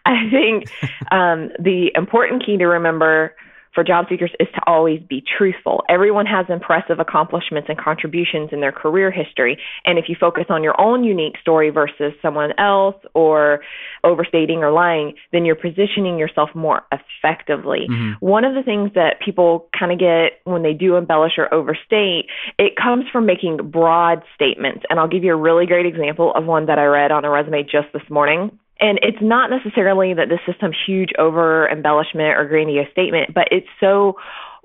I 0.06 0.30
think 0.30 0.70
um, 1.10 1.50
the 1.58 1.90
important 1.94 2.46
key 2.46 2.56
to 2.58 2.66
remember 2.66 3.34
for 3.74 3.84
job 3.84 4.06
seekers 4.08 4.30
is 4.38 4.48
to 4.54 4.60
always 4.66 5.00
be 5.08 5.22
truthful. 5.36 5.82
Everyone 5.88 6.26
has 6.26 6.46
impressive 6.48 7.00
accomplishments 7.00 7.68
and 7.68 7.78
contributions 7.78 8.50
in 8.52 8.60
their 8.60 8.72
career 8.72 9.10
history. 9.10 9.58
And 9.84 9.98
if 9.98 10.06
you 10.08 10.16
focus 10.18 10.44
on 10.48 10.62
your 10.62 10.80
own 10.80 11.04
unique 11.04 11.36
story 11.40 11.70
versus 11.70 12.12
someone 12.22 12.52
else 12.58 12.96
or 13.14 13.60
overstating 14.04 14.58
or 14.58 14.70
lying, 14.70 15.14
then 15.32 15.44
you're 15.44 15.56
positioning 15.56 16.18
yourself 16.18 16.50
more 16.54 16.82
effectively. 16.92 17.86
Mm-hmm. 17.90 18.24
One 18.24 18.44
of 18.44 18.54
the 18.54 18.62
things 18.62 18.92
that 18.94 19.16
people 19.24 19.68
kind 19.78 19.92
of 19.92 19.98
get 19.98 20.40
when 20.44 20.62
they 20.62 20.72
do 20.72 20.96
embellish 20.96 21.32
or 21.38 21.52
overstate, 21.52 22.26
it 22.58 22.74
comes 22.76 23.04
from 23.12 23.26
making 23.26 23.58
broad 23.70 24.22
statements. 24.34 24.84
And 24.88 25.00
I'll 25.00 25.08
give 25.08 25.24
you 25.24 25.32
a 25.32 25.40
really 25.40 25.66
great 25.66 25.86
example 25.86 26.32
of 26.34 26.44
one 26.44 26.66
that 26.66 26.78
I 26.78 26.84
read 26.84 27.10
on 27.10 27.24
a 27.24 27.30
resume 27.30 27.62
just 27.62 27.92
this 27.92 28.08
morning. 28.08 28.58
And 28.80 28.98
it's 29.02 29.20
not 29.20 29.50
necessarily 29.50 30.14
that 30.14 30.28
this 30.28 30.40
is 30.48 30.54
some 30.60 30.72
huge 30.86 31.10
over 31.18 31.68
embellishment 31.68 32.36
or 32.36 32.46
grandiose 32.46 32.90
statement, 32.90 33.32
but 33.32 33.48
it's 33.50 33.68
so 33.80 34.16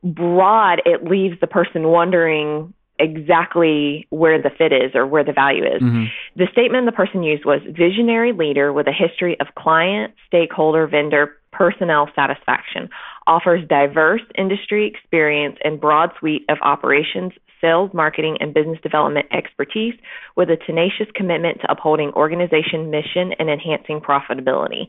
broad, 0.04 0.82
it 0.86 1.04
leaves 1.04 1.40
the 1.40 1.48
person 1.48 1.88
wondering 1.90 2.74
exactly 3.00 4.06
where 4.10 4.42
the 4.42 4.50
fit 4.50 4.74
is 4.74 4.92
or 4.94 5.08
where 5.08 5.24
the 5.24 5.32
value 5.32 5.64
is. 5.64 5.82
Mm-hmm. 5.82 6.06
The 6.36 6.48
statement 6.52 6.86
the 6.86 6.92
person 6.92 7.24
used 7.24 7.46
was 7.46 7.62
visionary 7.66 8.34
leader 8.34 8.74
with 8.74 8.88
a 8.88 8.92
history 8.92 9.40
of 9.40 9.48
client, 9.56 10.14
stakeholder, 10.28 10.86
vendor, 10.86 11.38
personnel 11.52 12.10
satisfaction. 12.14 12.90
Offers 13.30 13.62
diverse 13.70 14.24
industry 14.38 14.88
experience 14.88 15.56
and 15.64 15.80
broad 15.80 16.10
suite 16.20 16.44
of 16.50 16.58
operations, 16.64 17.32
sales, 17.62 17.92
marketing, 17.94 18.38
and 18.40 18.54
business 18.54 18.80
development 18.82 19.28
expertise 19.32 19.94
with 20.36 20.50
a 20.50 20.58
tenacious 20.58 21.08
commitment 21.14 21.62
to 21.62 21.72
upholding 21.72 22.10
organization 22.14 22.90
mission 22.90 23.32
and 23.38 23.50
enhancing 23.50 24.02
profitability. 24.02 24.88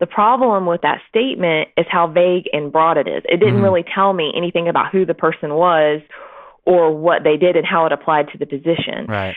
The 0.00 0.06
problem 0.06 0.66
with 0.66 0.82
that 0.82 1.00
statement 1.08 1.68
is 1.76 1.86
how 1.88 2.08
vague 2.08 2.48
and 2.52 2.72
broad 2.72 2.98
it 2.98 3.06
is. 3.06 3.22
It 3.24 3.38
didn't 3.38 3.54
mm-hmm. 3.54 3.64
really 3.64 3.84
tell 3.94 4.12
me 4.12 4.32
anything 4.36 4.68
about 4.68 4.92
who 4.92 5.06
the 5.06 5.14
person 5.14 5.54
was 5.54 6.00
or 6.64 6.94
what 6.94 7.24
they 7.24 7.36
did 7.36 7.56
and 7.56 7.64
how 7.64 7.86
it 7.86 7.92
applied 7.92 8.28
to 8.32 8.38
the 8.38 8.46
position. 8.46 9.06
Right 9.08 9.36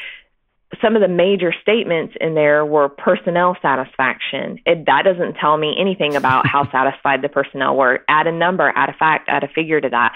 some 0.82 0.96
of 0.96 1.02
the 1.02 1.08
major 1.08 1.54
statements 1.62 2.16
in 2.22 2.34
there 2.34 2.66
were 2.66 2.88
personnel 2.90 3.58
satisfaction. 3.62 4.60
It, 4.66 4.86
that 4.86 5.04
doesn't 5.04 5.36
tell 5.36 5.58
me 5.58 5.76
anything 5.80 6.16
about 6.16 6.48
how 6.48 6.64
satisfied 6.72 7.22
the 7.22 7.30
personnel 7.30 7.76
were. 7.76 8.00
Add 8.08 8.28
a 8.28 8.32
number, 8.32 8.72
add 8.76 8.90
a 8.90 8.94
fact, 8.94 9.28
add 9.30 9.44
a 9.44 9.48
figure 9.48 9.82
to 9.82 9.90
that. 9.90 10.14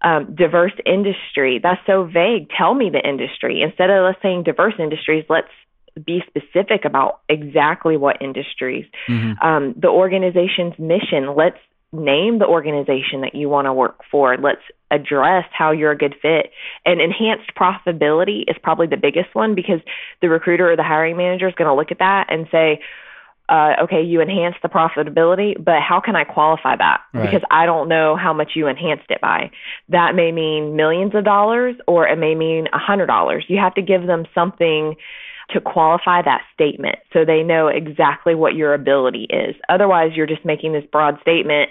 Um, 0.00 0.34
diverse 0.34 0.72
industry. 0.86 1.58
That's 1.60 1.80
so 1.86 2.04
vague. 2.04 2.48
Tell 2.56 2.74
me 2.74 2.88
the 2.88 3.06
industry. 3.06 3.62
Instead 3.62 3.90
of 3.90 4.04
us 4.04 4.14
saying 4.22 4.44
diverse 4.44 4.74
industries, 4.78 5.24
let's 5.28 5.48
be 6.04 6.22
specific 6.28 6.84
about 6.84 7.20
exactly 7.28 7.96
what 7.96 8.22
industries. 8.22 8.86
Mm-hmm. 9.08 9.44
Um, 9.44 9.74
the 9.76 9.88
organization's 9.88 10.78
mission. 10.78 11.34
Let's 11.36 11.58
name 11.92 12.38
the 12.38 12.46
organization 12.46 13.22
that 13.22 13.34
you 13.34 13.48
want 13.48 13.66
to 13.66 13.72
work 13.72 14.00
for. 14.10 14.36
Let's 14.36 14.60
address 14.90 15.44
how 15.52 15.72
you're 15.72 15.92
a 15.92 15.96
good 15.96 16.14
fit. 16.20 16.50
And 16.84 17.00
enhanced 17.00 17.52
profitability 17.56 18.42
is 18.46 18.56
probably 18.62 18.86
the 18.86 18.96
biggest 18.96 19.34
one 19.34 19.54
because 19.54 19.80
the 20.20 20.28
recruiter 20.28 20.70
or 20.70 20.76
the 20.76 20.82
hiring 20.82 21.16
manager 21.16 21.48
is 21.48 21.54
going 21.54 21.68
to 21.68 21.74
look 21.74 21.90
at 21.90 21.98
that 21.98 22.26
and 22.28 22.46
say, 22.52 22.80
uh, 23.48 23.76
okay, 23.84 24.02
you 24.02 24.20
enhanced 24.20 24.58
the 24.62 24.68
profitability, 24.68 25.54
but 25.56 25.80
how 25.80 26.00
can 26.04 26.14
I 26.14 26.24
qualify 26.24 26.76
that? 26.76 27.00
Right. 27.14 27.24
Because 27.24 27.42
I 27.50 27.64
don't 27.64 27.88
know 27.88 28.14
how 28.14 28.34
much 28.34 28.52
you 28.54 28.66
enhanced 28.66 29.06
it 29.08 29.22
by. 29.22 29.50
That 29.88 30.14
may 30.14 30.32
mean 30.32 30.76
millions 30.76 31.14
of 31.14 31.24
dollars 31.24 31.74
or 31.86 32.06
it 32.06 32.18
may 32.18 32.34
mean 32.34 32.66
a 32.74 32.78
hundred 32.78 33.06
dollars. 33.06 33.46
You 33.48 33.58
have 33.58 33.74
to 33.76 33.82
give 33.82 34.06
them 34.06 34.26
something 34.34 34.96
to 35.50 35.60
qualify 35.60 36.22
that 36.22 36.42
statement 36.52 36.96
so 37.12 37.24
they 37.24 37.42
know 37.42 37.68
exactly 37.68 38.34
what 38.34 38.54
your 38.54 38.74
ability 38.74 39.26
is. 39.30 39.54
Otherwise, 39.68 40.12
you're 40.14 40.26
just 40.26 40.44
making 40.44 40.72
this 40.72 40.84
broad 40.90 41.18
statement 41.20 41.70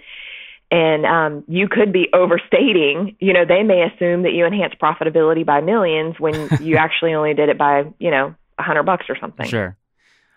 and 0.69 1.05
um, 1.05 1.43
you 1.47 1.67
could 1.69 1.93
be 1.93 2.09
overstating. 2.13 3.15
You 3.19 3.33
know, 3.33 3.45
they 3.45 3.63
may 3.63 3.83
assume 3.83 4.23
that 4.23 4.33
you 4.33 4.45
enhance 4.45 4.73
profitability 4.81 5.45
by 5.45 5.61
millions 5.61 6.19
when 6.19 6.49
you 6.61 6.77
actually 6.77 7.13
only 7.13 7.33
did 7.33 7.49
it 7.49 7.57
by, 7.57 7.85
you 7.99 8.11
know, 8.11 8.35
a 8.57 8.63
hundred 8.63 8.83
bucks 8.83 9.05
or 9.07 9.17
something. 9.19 9.47
Sure. 9.47 9.77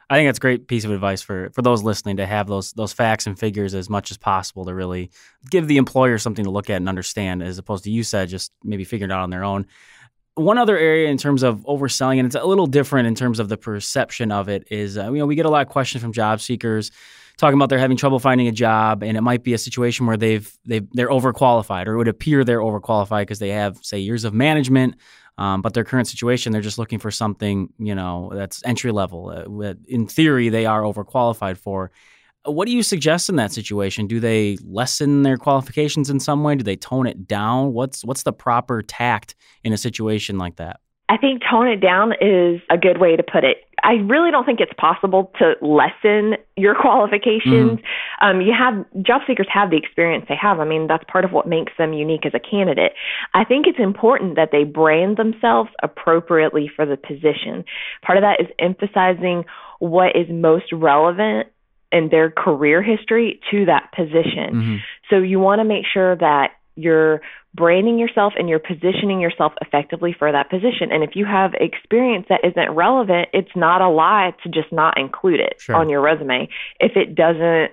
I 0.08 0.16
think 0.16 0.28
that's 0.28 0.38
a 0.38 0.40
great 0.40 0.66
piece 0.66 0.84
of 0.84 0.90
advice 0.90 1.22
for, 1.22 1.50
for 1.50 1.62
those 1.62 1.84
listening 1.84 2.16
to 2.16 2.26
have 2.26 2.48
those 2.48 2.72
those 2.72 2.92
facts 2.92 3.28
and 3.28 3.38
figures 3.38 3.74
as 3.74 3.88
much 3.88 4.10
as 4.10 4.18
possible 4.18 4.64
to 4.64 4.74
really 4.74 5.10
give 5.50 5.68
the 5.68 5.76
employer 5.76 6.18
something 6.18 6.44
to 6.44 6.50
look 6.50 6.68
at 6.68 6.76
and 6.76 6.88
understand, 6.88 7.44
as 7.44 7.58
opposed 7.58 7.84
to 7.84 7.90
you 7.90 8.02
said 8.02 8.28
just 8.28 8.52
maybe 8.64 8.82
figuring 8.82 9.10
it 9.10 9.14
out 9.14 9.22
on 9.22 9.30
their 9.30 9.44
own 9.44 9.66
one 10.40 10.58
other 10.58 10.76
area 10.76 11.08
in 11.08 11.16
terms 11.16 11.42
of 11.42 11.60
overselling, 11.66 12.18
and 12.18 12.26
it's 12.26 12.34
a 12.34 12.44
little 12.44 12.66
different 12.66 13.06
in 13.06 13.14
terms 13.14 13.38
of 13.38 13.48
the 13.48 13.56
perception 13.56 14.32
of 14.32 14.48
it, 14.48 14.66
is 14.70 14.98
uh, 14.98 15.10
you 15.12 15.18
know 15.18 15.26
we 15.26 15.34
get 15.34 15.46
a 15.46 15.50
lot 15.50 15.66
of 15.66 15.72
questions 15.72 16.02
from 16.02 16.12
job 16.12 16.40
seekers 16.40 16.90
talking 17.40 17.54
about 17.54 17.70
they're 17.70 17.78
having 17.78 17.96
trouble 17.96 18.18
finding 18.18 18.48
a 18.48 18.52
job, 18.52 19.02
and 19.02 19.16
it 19.16 19.22
might 19.22 19.42
be 19.42 19.54
a 19.54 19.58
situation 19.58 20.06
where 20.06 20.16
they've 20.16 20.52
they 20.66 20.80
they're 20.92 21.08
overqualified, 21.08 21.86
or 21.86 21.94
it 21.94 21.96
would 21.96 22.08
appear 22.08 22.44
they're 22.44 22.60
overqualified 22.60 23.22
because 23.22 23.38
they 23.38 23.48
have 23.48 23.78
say 23.82 23.98
years 23.98 24.24
of 24.24 24.34
management, 24.34 24.96
um, 25.38 25.62
but 25.62 25.72
their 25.74 25.84
current 25.84 26.06
situation 26.06 26.52
they're 26.52 26.60
just 26.60 26.78
looking 26.78 26.98
for 26.98 27.10
something 27.10 27.72
you 27.78 27.94
know 27.94 28.30
that's 28.34 28.62
entry 28.64 28.92
level. 28.92 29.30
Uh, 29.30 29.74
in 29.88 30.06
theory, 30.06 30.50
they 30.50 30.66
are 30.66 30.82
overqualified 30.82 31.56
for. 31.56 31.90
What 32.44 32.66
do 32.66 32.72
you 32.72 32.82
suggest 32.82 33.28
in 33.28 33.36
that 33.36 33.52
situation? 33.52 34.06
Do 34.06 34.18
they 34.18 34.56
lessen 34.64 35.22
their 35.22 35.36
qualifications 35.36 36.08
in 36.08 36.20
some 36.20 36.42
way? 36.42 36.54
Do 36.54 36.64
they 36.64 36.76
tone 36.76 37.06
it 37.06 37.28
down? 37.28 37.72
What's 37.72 38.04
what's 38.04 38.22
the 38.22 38.32
proper 38.32 38.82
tact 38.82 39.34
in 39.62 39.72
a 39.72 39.76
situation 39.76 40.38
like 40.38 40.56
that? 40.56 40.80
I 41.10 41.16
think 41.16 41.42
tone 41.50 41.66
it 41.66 41.80
down 41.80 42.12
is 42.20 42.60
a 42.70 42.78
good 42.78 42.98
way 42.98 43.16
to 43.16 43.22
put 43.24 43.42
it. 43.42 43.64
I 43.82 43.94
really 43.94 44.30
don't 44.30 44.44
think 44.44 44.60
it's 44.60 44.72
possible 44.78 45.32
to 45.40 45.54
lessen 45.60 46.36
your 46.56 46.74
qualifications. 46.80 47.80
Mm-hmm. 47.80 48.26
Um, 48.26 48.40
you 48.40 48.52
have 48.56 48.84
job 49.02 49.22
seekers 49.26 49.48
have 49.52 49.70
the 49.70 49.76
experience 49.76 50.26
they 50.28 50.36
have. 50.40 50.60
I 50.60 50.64
mean, 50.64 50.86
that's 50.86 51.02
part 51.10 51.24
of 51.24 51.32
what 51.32 51.48
makes 51.48 51.72
them 51.76 51.92
unique 51.92 52.24
as 52.26 52.32
a 52.34 52.38
candidate. 52.38 52.92
I 53.34 53.44
think 53.44 53.66
it's 53.66 53.80
important 53.80 54.36
that 54.36 54.50
they 54.52 54.62
brand 54.62 55.16
themselves 55.16 55.70
appropriately 55.82 56.70
for 56.74 56.86
the 56.86 56.96
position. 56.96 57.64
Part 58.02 58.16
of 58.16 58.22
that 58.22 58.40
is 58.40 58.46
emphasizing 58.60 59.44
what 59.80 60.14
is 60.14 60.26
most 60.30 60.66
relevant 60.72 61.48
and 61.92 62.10
their 62.10 62.30
career 62.30 62.82
history 62.82 63.40
to 63.50 63.64
that 63.66 63.90
position. 63.94 64.54
Mm-hmm. 64.54 64.76
So 65.08 65.18
you 65.18 65.40
want 65.40 65.60
to 65.60 65.64
make 65.64 65.84
sure 65.92 66.16
that 66.16 66.52
you're 66.76 67.20
branding 67.54 67.98
yourself 67.98 68.32
and 68.38 68.48
you're 68.48 68.60
positioning 68.60 69.20
yourself 69.20 69.52
effectively 69.60 70.14
for 70.16 70.30
that 70.30 70.50
position. 70.50 70.92
And 70.92 71.02
if 71.02 71.10
you 71.14 71.24
have 71.26 71.52
experience 71.54 72.26
that 72.28 72.44
isn't 72.44 72.70
relevant, 72.70 73.28
it's 73.32 73.50
not 73.56 73.80
a 73.80 73.88
lie 73.88 74.34
to 74.44 74.48
just 74.48 74.72
not 74.72 74.98
include 74.98 75.40
it 75.40 75.60
sure. 75.60 75.74
on 75.74 75.88
your 75.88 76.00
resume 76.00 76.48
if 76.78 76.92
it 76.96 77.14
doesn't 77.14 77.72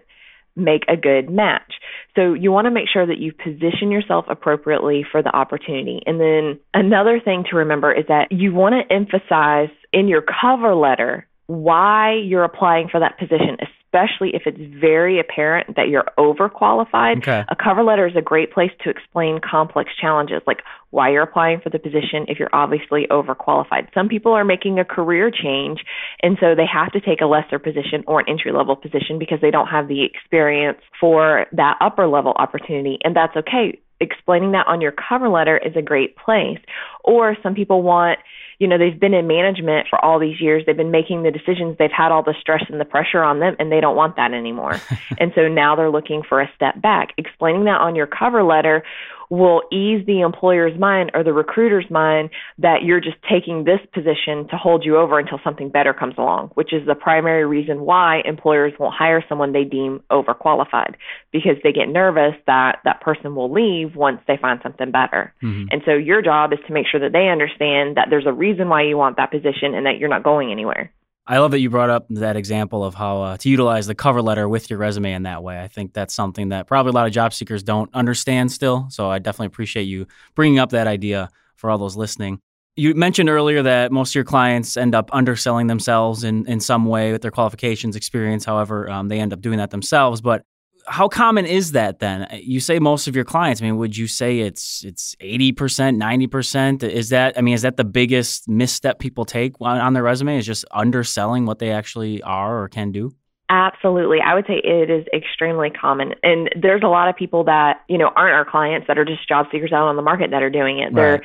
make 0.55 0.83
a 0.87 0.97
good 0.97 1.29
match. 1.29 1.75
So 2.15 2.33
you 2.33 2.51
want 2.51 2.65
to 2.65 2.71
make 2.71 2.89
sure 2.91 3.05
that 3.05 3.19
you 3.19 3.31
position 3.31 3.91
yourself 3.91 4.25
appropriately 4.27 5.05
for 5.09 5.21
the 5.21 5.29
opportunity. 5.29 6.01
And 6.07 6.19
then 6.19 6.59
another 6.73 7.19
thing 7.19 7.45
to 7.51 7.57
remember 7.57 7.93
is 7.93 8.05
that 8.07 8.31
you 8.31 8.53
want 8.53 8.73
to 8.73 8.93
emphasize 8.93 9.69
in 9.93 10.07
your 10.07 10.23
cover 10.23 10.73
letter 10.73 11.27
why 11.45 12.15
you're 12.15 12.43
applying 12.43 12.89
for 12.89 12.99
that 12.99 13.19
position, 13.19 13.57
especially 13.87 14.31
if 14.33 14.43
it's 14.45 14.59
very 14.79 15.19
apparent 15.19 15.75
that 15.75 15.87
you're 15.87 16.05
overqualified. 16.17 17.17
Okay. 17.19 17.43
A 17.49 17.55
cover 17.55 17.83
letter 17.83 18.07
is 18.07 18.15
a 18.15 18.21
great 18.21 18.51
place 18.51 18.71
to 18.83 18.89
explain 18.89 19.39
complex 19.39 19.91
challenges, 19.99 20.41
like 20.45 20.59
why 20.89 21.09
you're 21.09 21.23
applying 21.23 21.61
for 21.61 21.69
the 21.69 21.79
position 21.79 22.25
if 22.27 22.39
you're 22.39 22.53
obviously 22.53 23.07
overqualified. 23.09 23.93
Some 23.93 24.09
people 24.09 24.33
are 24.33 24.45
making 24.45 24.79
a 24.79 24.85
career 24.85 25.31
change, 25.31 25.79
and 26.21 26.37
so 26.39 26.55
they 26.55 26.65
have 26.71 26.91
to 26.93 27.01
take 27.01 27.21
a 27.21 27.25
lesser 27.25 27.59
position 27.59 28.03
or 28.07 28.19
an 28.19 28.25
entry 28.27 28.51
level 28.51 28.75
position 28.75 29.19
because 29.19 29.39
they 29.41 29.51
don't 29.51 29.67
have 29.67 29.87
the 29.87 30.03
experience 30.03 30.79
for 30.99 31.45
that 31.53 31.77
upper 31.81 32.07
level 32.07 32.33
opportunity, 32.37 32.99
and 33.03 33.15
that's 33.15 33.35
okay. 33.35 33.79
Explaining 33.99 34.51
that 34.51 34.67
on 34.67 34.81
your 34.81 34.91
cover 34.91 35.29
letter 35.29 35.57
is 35.57 35.75
a 35.75 35.81
great 35.81 36.15
place. 36.15 36.59
Or 37.03 37.35
some 37.41 37.55
people 37.55 37.81
want 37.81 38.19
you 38.59 38.67
know, 38.67 38.77
they've 38.77 38.99
been 38.99 39.13
in 39.13 39.27
management 39.27 39.87
for 39.87 40.03
all 40.03 40.19
these 40.19 40.41
years. 40.41 40.63
They've 40.65 40.75
been 40.75 40.91
making 40.91 41.23
the 41.23 41.31
decisions. 41.31 41.75
They've 41.77 41.91
had 41.91 42.11
all 42.11 42.23
the 42.23 42.33
stress 42.39 42.63
and 42.69 42.79
the 42.79 42.85
pressure 42.85 43.21
on 43.21 43.39
them, 43.39 43.55
and 43.59 43.71
they 43.71 43.79
don't 43.79 43.95
want 43.95 44.15
that 44.15 44.33
anymore. 44.33 44.79
and 45.19 45.31
so 45.35 45.47
now 45.47 45.75
they're 45.75 45.91
looking 45.91 46.23
for 46.27 46.41
a 46.41 46.49
step 46.55 46.81
back. 46.81 47.09
Explaining 47.17 47.65
that 47.65 47.79
on 47.81 47.95
your 47.95 48.07
cover 48.07 48.43
letter 48.43 48.83
will 49.29 49.61
ease 49.71 50.05
the 50.05 50.21
employer's 50.21 50.77
mind 50.79 51.11
or 51.13 51.23
the 51.23 51.33
recruiter's 51.33 51.89
mind 51.89 52.29
that 52.57 52.83
you're 52.83 53.01
just 53.01 53.17
taking 53.29 53.63
this 53.63 53.79
position 53.93 54.47
to 54.49 54.57
hold 54.57 54.85
you 54.85 54.97
over 54.97 55.19
until 55.19 55.39
something 55.43 55.69
better 55.69 55.93
comes 55.93 56.15
along, 56.17 56.49
which 56.53 56.73
is 56.73 56.85
the 56.87 56.95
primary 56.95 57.45
reason 57.45 57.81
why 57.81 58.21
employers 58.25 58.73
won't 58.79 58.95
hire 58.95 59.23
someone 59.27 59.51
they 59.51 59.63
deem 59.63 60.01
overqualified 60.11 60.95
because 61.31 61.55
they 61.63 61.71
get 61.71 61.89
nervous 61.89 62.35
that 62.45 62.79
that 62.85 63.01
person 63.01 63.35
will 63.35 63.51
leave 63.51 63.95
once 63.95 64.21
they 64.27 64.37
find 64.37 64.59
something 64.63 64.91
better. 64.91 65.33
Mm-hmm. 65.43 65.65
And 65.71 65.81
so 65.85 65.93
your 65.93 66.21
job 66.21 66.53
is 66.53 66.59
to 66.67 66.73
make 66.73 66.85
sure 66.89 66.99
that 67.01 67.11
they 67.11 67.27
understand 67.27 67.97
that 67.97 68.07
there's 68.09 68.25
a 68.25 68.33
reason 68.33 68.69
why 68.69 68.83
you 68.83 68.97
want 68.97 69.17
that 69.17 69.31
position 69.31 69.73
and 69.73 69.85
that 69.85 69.97
you're 69.97 70.09
not 70.09 70.23
going 70.23 70.51
anywhere. 70.51 70.91
I 71.29 71.39
love 71.39 71.51
that 71.51 71.59
you 71.59 71.69
brought 71.69 71.89
up 71.89 72.05
that 72.11 72.37
example 72.37 72.85
of 72.85 72.95
how 72.95 73.21
uh, 73.21 73.37
to 73.37 73.49
utilize 73.49 73.85
the 73.85 73.95
cover 73.95 74.21
letter 74.21 74.47
with 74.47 74.69
your 74.69 74.79
resume 74.79 75.11
in 75.11 75.23
that 75.23 75.43
way. 75.43 75.61
I 75.61 75.67
think 75.67 75.91
that's 75.91 76.13
something 76.13 76.49
that 76.49 76.67
probably 76.67 76.91
a 76.91 76.93
lot 76.93 77.05
of 77.05 77.11
job 77.11 77.33
seekers 77.33 77.63
don't 77.63 77.93
understand 77.93 78.49
still. 78.51 78.87
So 78.89 79.09
I 79.11 79.19
definitely 79.19 79.47
appreciate 79.47 79.83
you 79.83 80.07
bringing 80.35 80.57
up 80.57 80.69
that 80.69 80.87
idea 80.87 81.29
for 81.57 81.69
all 81.69 81.77
those 81.77 81.97
listening. 81.97 82.39
You 82.77 82.93
mentioned 82.95 83.27
earlier 83.27 83.61
that 83.63 83.91
most 83.91 84.11
of 84.11 84.15
your 84.15 84.23
clients 84.23 84.77
end 84.77 84.95
up 84.95 85.09
underselling 85.11 85.67
themselves 85.67 86.23
in, 86.23 86.45
in 86.47 86.61
some 86.61 86.85
way 86.85 87.11
with 87.11 87.23
their 87.23 87.31
qualifications, 87.31 87.95
experience, 87.95 88.45
however, 88.45 88.89
um, 88.89 89.09
they 89.09 89.19
end 89.19 89.33
up 89.33 89.41
doing 89.41 89.57
that 89.57 89.71
themselves. 89.71 90.21
But 90.21 90.43
how 90.87 91.07
common 91.07 91.45
is 91.45 91.73
that 91.73 91.99
then? 91.99 92.27
You 92.31 92.59
say 92.59 92.79
most 92.79 93.07
of 93.07 93.15
your 93.15 93.25
clients. 93.25 93.61
I 93.61 93.65
mean, 93.65 93.77
would 93.77 93.97
you 93.97 94.07
say 94.07 94.39
it's 94.39 94.83
it's 94.83 95.15
eighty 95.19 95.51
percent, 95.51 95.97
ninety 95.97 96.27
percent? 96.27 96.83
Is 96.83 97.09
that 97.09 97.37
I 97.37 97.41
mean, 97.41 97.53
is 97.53 97.61
that 97.61 97.77
the 97.77 97.83
biggest 97.83 98.47
misstep 98.47 98.99
people 98.99 99.25
take 99.25 99.53
on, 99.61 99.79
on 99.79 99.93
their 99.93 100.03
resume? 100.03 100.37
Is 100.37 100.45
just 100.45 100.65
underselling 100.71 101.45
what 101.45 101.59
they 101.59 101.71
actually 101.71 102.21
are 102.23 102.61
or 102.61 102.69
can 102.69 102.91
do? 102.91 103.13
Absolutely. 103.49 104.19
I 104.19 104.35
would 104.35 104.45
say 104.45 104.61
it 104.63 104.89
is 104.89 105.05
extremely 105.13 105.69
common. 105.69 106.15
And 106.21 106.49
there's 106.61 106.83
a 106.83 106.89
lot 106.89 107.07
of 107.07 107.15
people 107.15 107.45
that, 107.45 107.81
you 107.87 107.97
know, 107.97 108.11
aren't 108.15 108.33
our 108.33 108.43
clients 108.43 108.87
that 108.87 108.97
are 108.97 109.05
just 109.05 109.27
job 109.27 109.45
seekers 109.51 109.71
out 109.71 109.87
on 109.87 109.95
the 109.95 110.01
market 110.01 110.31
that 110.31 110.43
are 110.43 110.49
doing 110.49 110.79
it. 110.79 110.93
Right. 110.93 111.21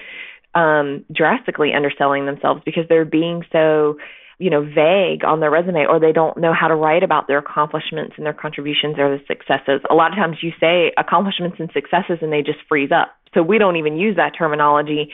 They're 0.54 0.60
um, 0.62 1.04
drastically 1.12 1.72
underselling 1.72 2.26
themselves 2.26 2.62
because 2.64 2.84
they're 2.88 3.04
being 3.04 3.42
so 3.50 3.96
you 4.42 4.50
know 4.50 4.62
vague 4.62 5.24
on 5.24 5.38
their 5.38 5.50
resume 5.50 5.86
or 5.88 6.00
they 6.00 6.10
don't 6.10 6.36
know 6.36 6.52
how 6.52 6.66
to 6.66 6.74
write 6.74 7.04
about 7.04 7.28
their 7.28 7.38
accomplishments 7.38 8.14
and 8.16 8.26
their 8.26 8.32
contributions 8.32 8.98
or 8.98 9.16
the 9.16 9.22
successes. 9.28 9.80
A 9.88 9.94
lot 9.94 10.10
of 10.10 10.18
times 10.18 10.38
you 10.42 10.50
say 10.58 10.92
accomplishments 10.98 11.58
and 11.60 11.70
successes 11.72 12.18
and 12.20 12.32
they 12.32 12.42
just 12.42 12.58
freeze 12.68 12.90
up. 12.90 13.14
So 13.34 13.42
we 13.42 13.58
don't 13.58 13.76
even 13.76 13.96
use 13.96 14.16
that 14.16 14.32
terminology 14.36 15.12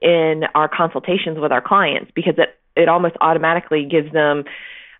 in 0.00 0.44
our 0.54 0.68
consultations 0.68 1.38
with 1.38 1.52
our 1.52 1.60
clients 1.60 2.10
because 2.14 2.34
it 2.38 2.56
it 2.74 2.88
almost 2.88 3.16
automatically 3.20 3.84
gives 3.84 4.10
them 4.12 4.44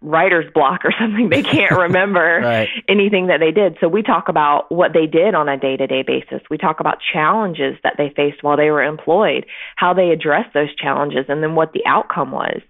writer's 0.03 0.51
block 0.53 0.85
or 0.85 0.93
something. 0.99 1.29
They 1.29 1.43
can't 1.43 1.73
remember 1.73 2.41
right. 2.43 2.69
anything 2.89 3.27
that 3.29 3.41
they 3.41 3.51
did. 3.51 3.77
So 3.81 3.89
we 3.89 4.03
talk 4.03 4.29
about 4.29 4.71
what 4.71 4.93
they 4.93 5.07
did 5.07 5.35
on 5.35 5.49
a 5.49 5.57
day 5.57 5.77
to 5.77 5.87
day 5.87 6.03
basis. 6.03 6.41
We 6.51 6.59
talk 6.59 6.81
about 6.81 6.99
challenges 7.13 7.77
that 7.83 7.95
they 7.99 8.13
faced 8.15 8.43
while 8.43 8.57
they 8.57 8.71
were 8.71 8.83
employed, 8.83 9.47
how 9.77 9.95
they 9.95 10.11
addressed 10.11 10.55
those 10.55 10.75
challenges, 10.77 11.27
and 11.29 11.43
then 11.43 11.55
what 11.55 11.73
the 11.73 11.85
outcome 11.87 12.33
was. 12.33 12.61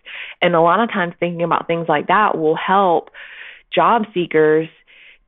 And 0.42 0.54
a 0.54 0.60
lot 0.60 0.80
of 0.80 0.90
times 0.90 1.14
thinking 1.20 1.42
about 1.42 1.66
things 1.66 1.86
like 1.88 2.08
that 2.08 2.36
will 2.38 2.56
help 2.56 3.10
job 3.72 4.02
seekers 4.12 4.68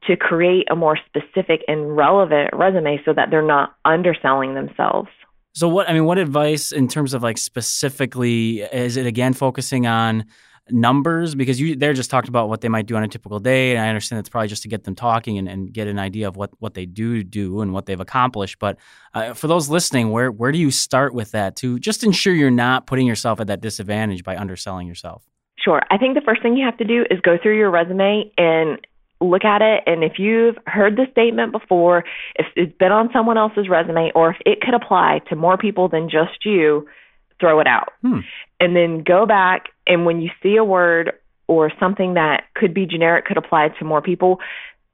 to 0.08 0.16
create 0.16 0.66
a 0.70 0.74
more 0.74 0.98
specific 1.06 1.62
and 1.68 1.96
relevant 1.96 2.50
resume 2.52 3.00
so 3.04 3.12
that 3.12 3.30
they're 3.30 3.40
not 3.40 3.76
underselling 3.84 4.54
themselves. 4.54 5.08
So 5.54 5.68
what 5.68 5.88
I 5.88 5.92
mean, 5.92 6.06
what 6.06 6.18
advice 6.18 6.72
in 6.72 6.88
terms 6.88 7.14
of 7.14 7.22
like 7.22 7.38
specifically 7.38 8.62
is 8.62 8.96
it 8.96 9.06
again 9.06 9.34
focusing 9.34 9.86
on 9.86 10.24
numbers 10.70 11.34
because 11.34 11.60
you 11.60 11.74
they're 11.74 11.92
just 11.92 12.10
talked 12.10 12.28
about 12.28 12.48
what 12.48 12.60
they 12.60 12.68
might 12.68 12.86
do 12.86 12.94
on 12.96 13.02
a 13.02 13.08
typical 13.08 13.40
day 13.40 13.72
and 13.72 13.84
I 13.84 13.88
understand 13.88 14.20
it's 14.20 14.28
probably 14.28 14.46
just 14.48 14.62
to 14.62 14.68
get 14.68 14.84
them 14.84 14.94
talking 14.94 15.36
and, 15.36 15.48
and 15.48 15.72
get 15.72 15.88
an 15.88 15.98
idea 15.98 16.28
of 16.28 16.36
what 16.36 16.50
what 16.60 16.74
they 16.74 16.86
do 16.86 17.24
do 17.24 17.60
and 17.62 17.72
what 17.72 17.86
they've 17.86 17.98
accomplished 17.98 18.60
but 18.60 18.78
uh, 19.12 19.34
for 19.34 19.48
those 19.48 19.68
listening 19.68 20.10
where 20.10 20.30
where 20.30 20.52
do 20.52 20.58
you 20.58 20.70
start 20.70 21.14
with 21.14 21.32
that 21.32 21.56
to 21.56 21.80
just 21.80 22.04
ensure 22.04 22.32
you're 22.32 22.50
not 22.50 22.86
putting 22.86 23.08
yourself 23.08 23.40
at 23.40 23.48
that 23.48 23.60
disadvantage 23.60 24.22
by 24.22 24.36
underselling 24.36 24.86
yourself 24.86 25.24
Sure. 25.62 25.82
I 25.90 25.98
think 25.98 26.14
the 26.14 26.22
first 26.22 26.42
thing 26.42 26.56
you 26.56 26.64
have 26.64 26.78
to 26.78 26.84
do 26.84 27.04
is 27.10 27.20
go 27.20 27.38
through 27.40 27.56
your 27.56 27.70
resume 27.70 28.32
and 28.36 28.78
look 29.20 29.44
at 29.44 29.62
it 29.62 29.84
and 29.86 30.02
if 30.02 30.18
you've 30.18 30.56
heard 30.66 30.96
the 30.96 31.06
statement 31.12 31.52
before, 31.52 32.04
if 32.34 32.46
it's 32.56 32.76
been 32.78 32.90
on 32.90 33.08
someone 33.12 33.38
else's 33.38 33.68
resume 33.68 34.10
or 34.14 34.30
if 34.30 34.36
it 34.44 34.60
could 34.60 34.74
apply 34.74 35.20
to 35.28 35.36
more 35.36 35.56
people 35.56 35.88
than 35.88 36.10
just 36.10 36.44
you, 36.44 36.88
throw 37.42 37.58
it 37.58 37.66
out. 37.66 37.92
Hmm. 38.02 38.20
And 38.60 38.76
then 38.76 39.02
go 39.02 39.26
back 39.26 39.66
and 39.86 40.06
when 40.06 40.20
you 40.20 40.30
see 40.42 40.56
a 40.56 40.64
word 40.64 41.12
or 41.48 41.72
something 41.80 42.14
that 42.14 42.44
could 42.54 42.72
be 42.72 42.86
generic 42.86 43.26
could 43.26 43.36
apply 43.36 43.68
to 43.80 43.84
more 43.84 44.00
people, 44.00 44.38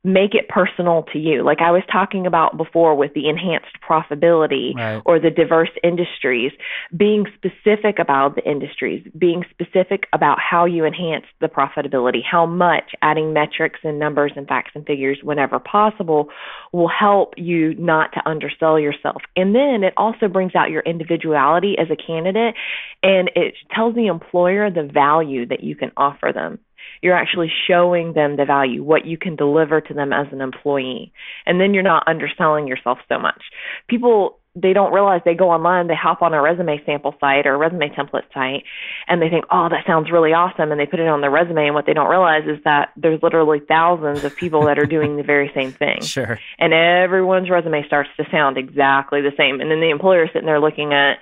make 0.04 0.34
it 0.34 0.48
personal 0.48 1.04
to 1.12 1.18
you. 1.18 1.42
Like 1.42 1.58
I 1.60 1.72
was 1.72 1.82
talking 1.90 2.26
about 2.26 2.56
before 2.56 2.94
with 2.94 3.14
the 3.14 3.28
enhanced 3.28 3.76
profitability 3.86 4.74
right. 4.76 5.02
or 5.04 5.18
the 5.18 5.30
diverse 5.30 5.70
industries, 5.82 6.52
being 6.96 7.26
specific 7.34 7.98
about 7.98 8.36
the 8.36 8.48
industries, 8.48 9.04
being 9.18 9.44
specific 9.50 10.04
about 10.12 10.38
how 10.38 10.66
you 10.66 10.84
enhance 10.84 11.24
the 11.40 11.48
profitability, 11.48 12.20
how 12.22 12.46
much 12.46 12.92
adding 13.02 13.32
metrics 13.32 13.80
and 13.82 13.98
numbers 13.98 14.32
and 14.36 14.46
facts 14.46 14.70
and 14.74 14.86
figures 14.86 15.18
whenever 15.22 15.58
possible 15.58 16.28
will 16.72 16.88
help 16.88 17.34
you 17.36 17.74
not 17.74 18.12
to 18.12 18.22
undersell 18.24 18.78
yourself. 18.78 19.22
And 19.34 19.52
then 19.52 19.82
it 19.82 19.94
also 19.96 20.28
brings 20.28 20.54
out 20.54 20.70
your 20.70 20.82
individuality 20.82 21.74
as 21.76 21.88
a 21.90 21.96
candidate 21.96 22.54
and 23.02 23.30
it 23.34 23.54
tells 23.74 23.96
the 23.96 24.06
employer 24.06 24.70
the 24.70 24.88
value 24.90 25.44
that 25.46 25.64
you 25.64 25.74
can 25.74 25.90
offer 25.96 26.30
them 26.32 26.60
you're 27.02 27.16
actually 27.16 27.50
showing 27.66 28.12
them 28.12 28.36
the 28.36 28.44
value, 28.44 28.82
what 28.82 29.06
you 29.06 29.16
can 29.16 29.36
deliver 29.36 29.80
to 29.80 29.94
them 29.94 30.12
as 30.12 30.26
an 30.32 30.40
employee. 30.40 31.12
And 31.46 31.60
then 31.60 31.74
you're 31.74 31.82
not 31.82 32.06
underselling 32.06 32.66
yourself 32.66 32.98
so 33.08 33.18
much. 33.18 33.42
People 33.88 34.38
they 34.60 34.72
don't 34.72 34.92
realize 34.92 35.20
they 35.24 35.34
go 35.34 35.50
online, 35.50 35.86
they 35.86 35.94
hop 35.94 36.22
on 36.22 36.34
a 36.34 36.40
resume 36.40 36.82
sample 36.84 37.14
site 37.20 37.46
or 37.46 37.54
a 37.54 37.56
resume 37.56 37.88
template 37.90 38.24
site, 38.34 38.64
and 39.06 39.22
they 39.22 39.28
think, 39.28 39.44
oh, 39.50 39.68
that 39.68 39.86
sounds 39.86 40.10
really 40.10 40.32
awesome. 40.32 40.70
And 40.70 40.80
they 40.80 40.86
put 40.86 41.00
it 41.00 41.08
on 41.08 41.20
their 41.20 41.30
resume. 41.30 41.66
And 41.66 41.74
what 41.74 41.86
they 41.86 41.92
don't 41.92 42.10
realize 42.10 42.44
is 42.46 42.62
that 42.64 42.90
there's 42.96 43.22
literally 43.22 43.60
thousands 43.60 44.24
of 44.24 44.36
people 44.36 44.64
that 44.66 44.78
are 44.78 44.86
doing 44.86 45.16
the 45.16 45.22
very 45.22 45.50
same 45.54 45.72
thing. 45.72 45.98
Sure. 46.08 46.40
And 46.58 46.72
everyone's 46.72 47.50
resume 47.50 47.84
starts 47.86 48.08
to 48.16 48.24
sound 48.30 48.56
exactly 48.56 49.20
the 49.20 49.32
same. 49.36 49.60
And 49.60 49.70
then 49.70 49.80
the 49.80 49.90
employer 49.90 50.24
is 50.24 50.30
sitting 50.32 50.46
there 50.46 50.58
looking 50.58 50.94
at 50.94 51.18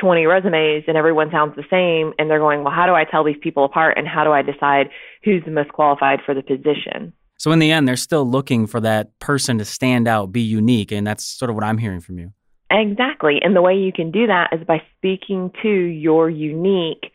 20 0.00 0.26
resumes 0.26 0.84
and 0.86 0.96
everyone 0.96 1.30
sounds 1.30 1.56
the 1.56 1.64
same 1.70 2.12
and 2.18 2.30
they're 2.30 2.38
going, 2.38 2.62
well, 2.62 2.72
how 2.72 2.86
do 2.86 2.94
I 2.94 3.04
tell 3.04 3.24
these 3.24 3.36
people 3.40 3.64
apart 3.64 3.98
and 3.98 4.06
how 4.06 4.24
do 4.24 4.32
I 4.32 4.42
decide 4.42 4.90
who's 5.24 5.44
the 5.44 5.50
most 5.50 5.72
qualified 5.72 6.20
for 6.24 6.34
the 6.34 6.42
position? 6.42 7.12
So 7.38 7.52
in 7.52 7.58
the 7.60 7.70
end, 7.70 7.86
they're 7.86 7.96
still 7.96 8.28
looking 8.28 8.66
for 8.66 8.80
that 8.80 9.16
person 9.20 9.58
to 9.58 9.64
stand 9.64 10.08
out, 10.08 10.32
be 10.32 10.40
unique, 10.40 10.90
and 10.90 11.06
that's 11.06 11.24
sort 11.24 11.50
of 11.50 11.54
what 11.54 11.64
I'm 11.64 11.78
hearing 11.78 12.00
from 12.00 12.18
you. 12.18 12.32
Exactly. 12.70 13.38
And 13.42 13.56
the 13.56 13.62
way 13.62 13.74
you 13.74 13.92
can 13.92 14.10
do 14.10 14.26
that 14.26 14.52
is 14.52 14.64
by 14.66 14.82
speaking 14.96 15.52
to 15.62 15.68
your 15.68 16.28
unique 16.28 17.12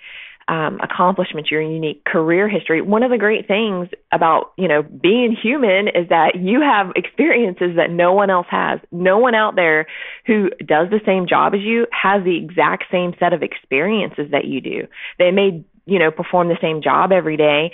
um, 0.48 0.80
accomplishments, 0.82 1.50
your 1.50 1.62
unique 1.62 2.04
career 2.06 2.50
history. 2.50 2.82
One 2.82 3.04
of 3.04 3.12
the 3.12 3.18
great 3.18 3.48
things 3.48 3.90
about 4.12 4.54
you 4.58 4.68
know 4.68 4.84
being 4.84 5.36
human 5.42 5.88
is 5.88 6.10
that 6.10 6.36
you 6.36 6.62
have 6.62 6.92
experiences 6.96 7.76
that 7.78 7.90
no 7.90 8.14
one 8.14 8.30
else 8.30 8.48
has. 8.50 8.80
No 8.92 9.18
one 9.18 9.36
out 9.36 9.56
there 9.56 9.88
who 10.26 10.50
does 10.66 10.90
the 10.90 11.00
same 11.06 11.28
job 11.28 11.54
as 11.54 11.62
you 11.62 11.88
has 11.92 12.24
the 12.24 12.38
exact 12.38 12.86
same 12.92 13.14
set 13.20 13.34
of 13.34 13.42
experiences 13.44 14.32
that 14.32 14.46
you 14.46 14.62
do. 14.62 14.88
They 15.18 15.32
may 15.32 15.64
you 15.86 16.00
know 16.00 16.12
perform 16.12 16.50
the 16.50 16.58
same 16.62 16.82
job 16.82 17.12
every 17.14 17.38
day, 17.38 17.72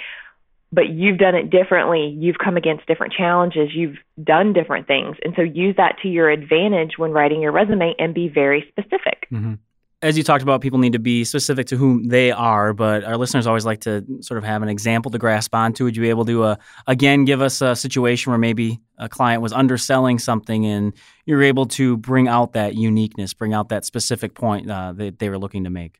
but 0.71 0.89
you've 0.89 1.17
done 1.17 1.34
it 1.36 1.49
differently. 1.49 2.15
You've 2.19 2.38
come 2.38 2.55
against 2.55 2.86
different 2.86 3.13
challenges. 3.13 3.69
You've 3.73 3.97
done 4.23 4.53
different 4.53 4.86
things. 4.86 5.17
And 5.23 5.34
so 5.36 5.41
use 5.41 5.75
that 5.77 5.95
to 6.03 6.08
your 6.08 6.29
advantage 6.29 6.97
when 6.97 7.12
writing 7.12 7.41
your 7.41 7.51
resume 7.51 7.95
and 7.97 8.13
be 8.13 8.29
very 8.29 8.65
specific. 8.69 9.27
Mm-hmm 9.32 9.55
as 10.01 10.17
you 10.17 10.23
talked 10.23 10.41
about, 10.43 10.62
people 10.62 10.79
need 10.79 10.93
to 10.93 10.99
be 10.99 11.25
specific 11.25 11.67
to 11.67 11.75
whom 11.75 12.05
they 12.05 12.31
are, 12.31 12.73
but 12.73 13.03
our 13.03 13.17
listeners 13.17 13.45
always 13.45 13.65
like 13.65 13.81
to 13.81 14.05
sort 14.21 14.38
of 14.38 14.45
have 14.45 14.62
an 14.62 14.69
example 14.69 15.12
to 15.12 15.17
grasp 15.17 15.53
onto. 15.53 15.83
Would 15.83 15.97
you 15.97 16.01
be 16.01 16.09
able 16.09 16.25
to, 16.25 16.43
uh, 16.43 16.55
again, 16.88 17.25
give 17.25 17.41
us 17.41 17.62
a 17.62 17.75
situation 17.75 18.31
where 18.31 18.39
maybe 18.39 18.79
a 18.97 19.09
client 19.09 19.41
was 19.41 19.51
underselling 19.51 20.17
something 20.17 20.65
and 20.65 20.93
you're 21.25 21.43
able 21.43 21.65
to 21.67 21.97
bring 21.97 22.29
out 22.29 22.53
that 22.53 22.75
uniqueness, 22.75 23.33
bring 23.33 23.53
out 23.53 23.69
that 23.69 23.83
specific 23.83 24.35
point 24.35 24.69
uh, 24.69 24.93
that 24.93 25.19
they 25.19 25.29
were 25.29 25.38
looking 25.38 25.65
to 25.65 25.69
make? 25.69 25.99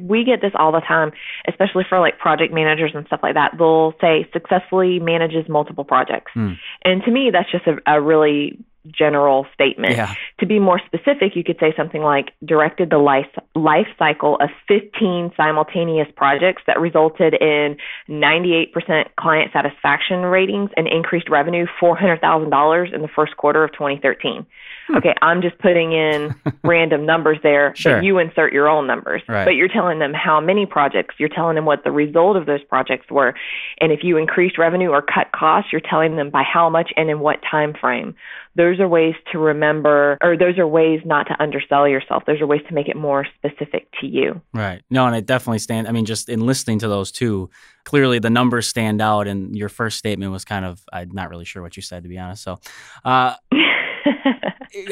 We 0.00 0.24
get 0.24 0.40
this 0.40 0.52
all 0.54 0.72
the 0.72 0.80
time, 0.80 1.12
especially 1.46 1.84
for 1.88 2.00
like 2.00 2.18
project 2.18 2.52
managers 2.52 2.92
and 2.94 3.06
stuff 3.06 3.20
like 3.22 3.34
that. 3.34 3.52
They'll 3.58 3.92
say 4.00 4.28
successfully 4.32 4.98
manages 4.98 5.48
multiple 5.48 5.84
projects. 5.84 6.32
Hmm. 6.32 6.52
And 6.82 7.02
to 7.04 7.10
me, 7.10 7.30
that's 7.30 7.50
just 7.52 7.66
a, 7.66 7.76
a 7.86 8.00
really 8.00 8.58
general 8.86 9.46
statement. 9.52 9.96
Yeah. 9.96 10.14
To 10.38 10.46
be 10.46 10.58
more 10.58 10.80
specific, 10.86 11.36
you 11.36 11.44
could 11.44 11.58
say 11.60 11.74
something 11.76 12.02
like 12.02 12.32
directed 12.44 12.90
the 12.90 12.98
life 12.98 13.26
life 13.54 13.88
cycle 13.98 14.36
of 14.40 14.50
15 14.68 15.32
simultaneous 15.36 16.08
projects 16.16 16.62
that 16.66 16.80
resulted 16.80 17.34
in 17.34 17.76
98% 18.08 18.72
client 19.18 19.52
satisfaction 19.52 20.20
ratings 20.22 20.70
and 20.76 20.88
increased 20.88 21.28
revenue 21.28 21.66
$400,000 21.80 22.94
in 22.94 23.02
the 23.02 23.08
first 23.08 23.36
quarter 23.36 23.64
of 23.64 23.72
2013. 23.72 24.46
Hmm. 24.86 24.96
Okay, 24.96 25.14
I'm 25.22 25.42
just 25.42 25.58
putting 25.58 25.92
in 25.92 26.34
random 26.64 27.06
numbers 27.06 27.38
there, 27.42 27.74
sure. 27.76 27.96
but 27.96 28.04
you 28.04 28.18
insert 28.18 28.52
your 28.52 28.68
own 28.68 28.86
numbers. 28.86 29.22
Right. 29.28 29.44
But 29.44 29.56
you're 29.56 29.68
telling 29.68 29.98
them 29.98 30.12
how 30.14 30.40
many 30.40 30.66
projects, 30.66 31.14
you're 31.18 31.28
telling 31.28 31.54
them 31.54 31.64
what 31.64 31.84
the 31.84 31.90
result 31.90 32.36
of 32.36 32.46
those 32.46 32.62
projects 32.64 33.10
were. 33.10 33.34
And 33.80 33.92
if 33.92 34.00
you 34.02 34.16
increased 34.16 34.58
revenue 34.58 34.90
or 34.90 35.02
cut 35.02 35.32
costs, 35.34 35.72
you're 35.72 35.80
telling 35.80 36.16
them 36.16 36.30
by 36.30 36.42
how 36.42 36.68
much 36.68 36.92
and 36.96 37.10
in 37.10 37.20
what 37.20 37.40
time 37.50 37.74
frame 37.78 38.14
those 38.56 38.80
are 38.80 38.88
ways 38.88 39.14
to 39.30 39.38
remember, 39.38 40.18
or 40.20 40.36
those 40.36 40.58
are 40.58 40.66
ways 40.66 41.00
not 41.04 41.28
to 41.28 41.40
undersell 41.40 41.86
yourself. 41.86 42.24
Those 42.26 42.40
are 42.40 42.46
ways 42.46 42.62
to 42.68 42.74
make 42.74 42.88
it 42.88 42.96
more 42.96 43.24
specific 43.36 43.88
to 44.00 44.06
you. 44.06 44.40
Right. 44.52 44.82
No, 44.90 45.06
and 45.06 45.14
it 45.14 45.26
definitely 45.26 45.60
stand. 45.60 45.86
I 45.86 45.92
mean, 45.92 46.04
just 46.04 46.28
in 46.28 46.40
listening 46.40 46.80
to 46.80 46.88
those 46.88 47.12
two, 47.12 47.48
clearly 47.84 48.18
the 48.18 48.30
numbers 48.30 48.66
stand 48.66 49.00
out. 49.00 49.28
And 49.28 49.56
your 49.56 49.68
first 49.68 49.98
statement 49.98 50.32
was 50.32 50.44
kind 50.44 50.64
of, 50.64 50.82
I'm 50.92 51.10
not 51.12 51.30
really 51.30 51.44
sure 51.44 51.62
what 51.62 51.76
you 51.76 51.82
said, 51.82 52.02
to 52.02 52.08
be 52.08 52.18
honest. 52.18 52.42
So, 52.42 52.58
uh, 53.04 53.34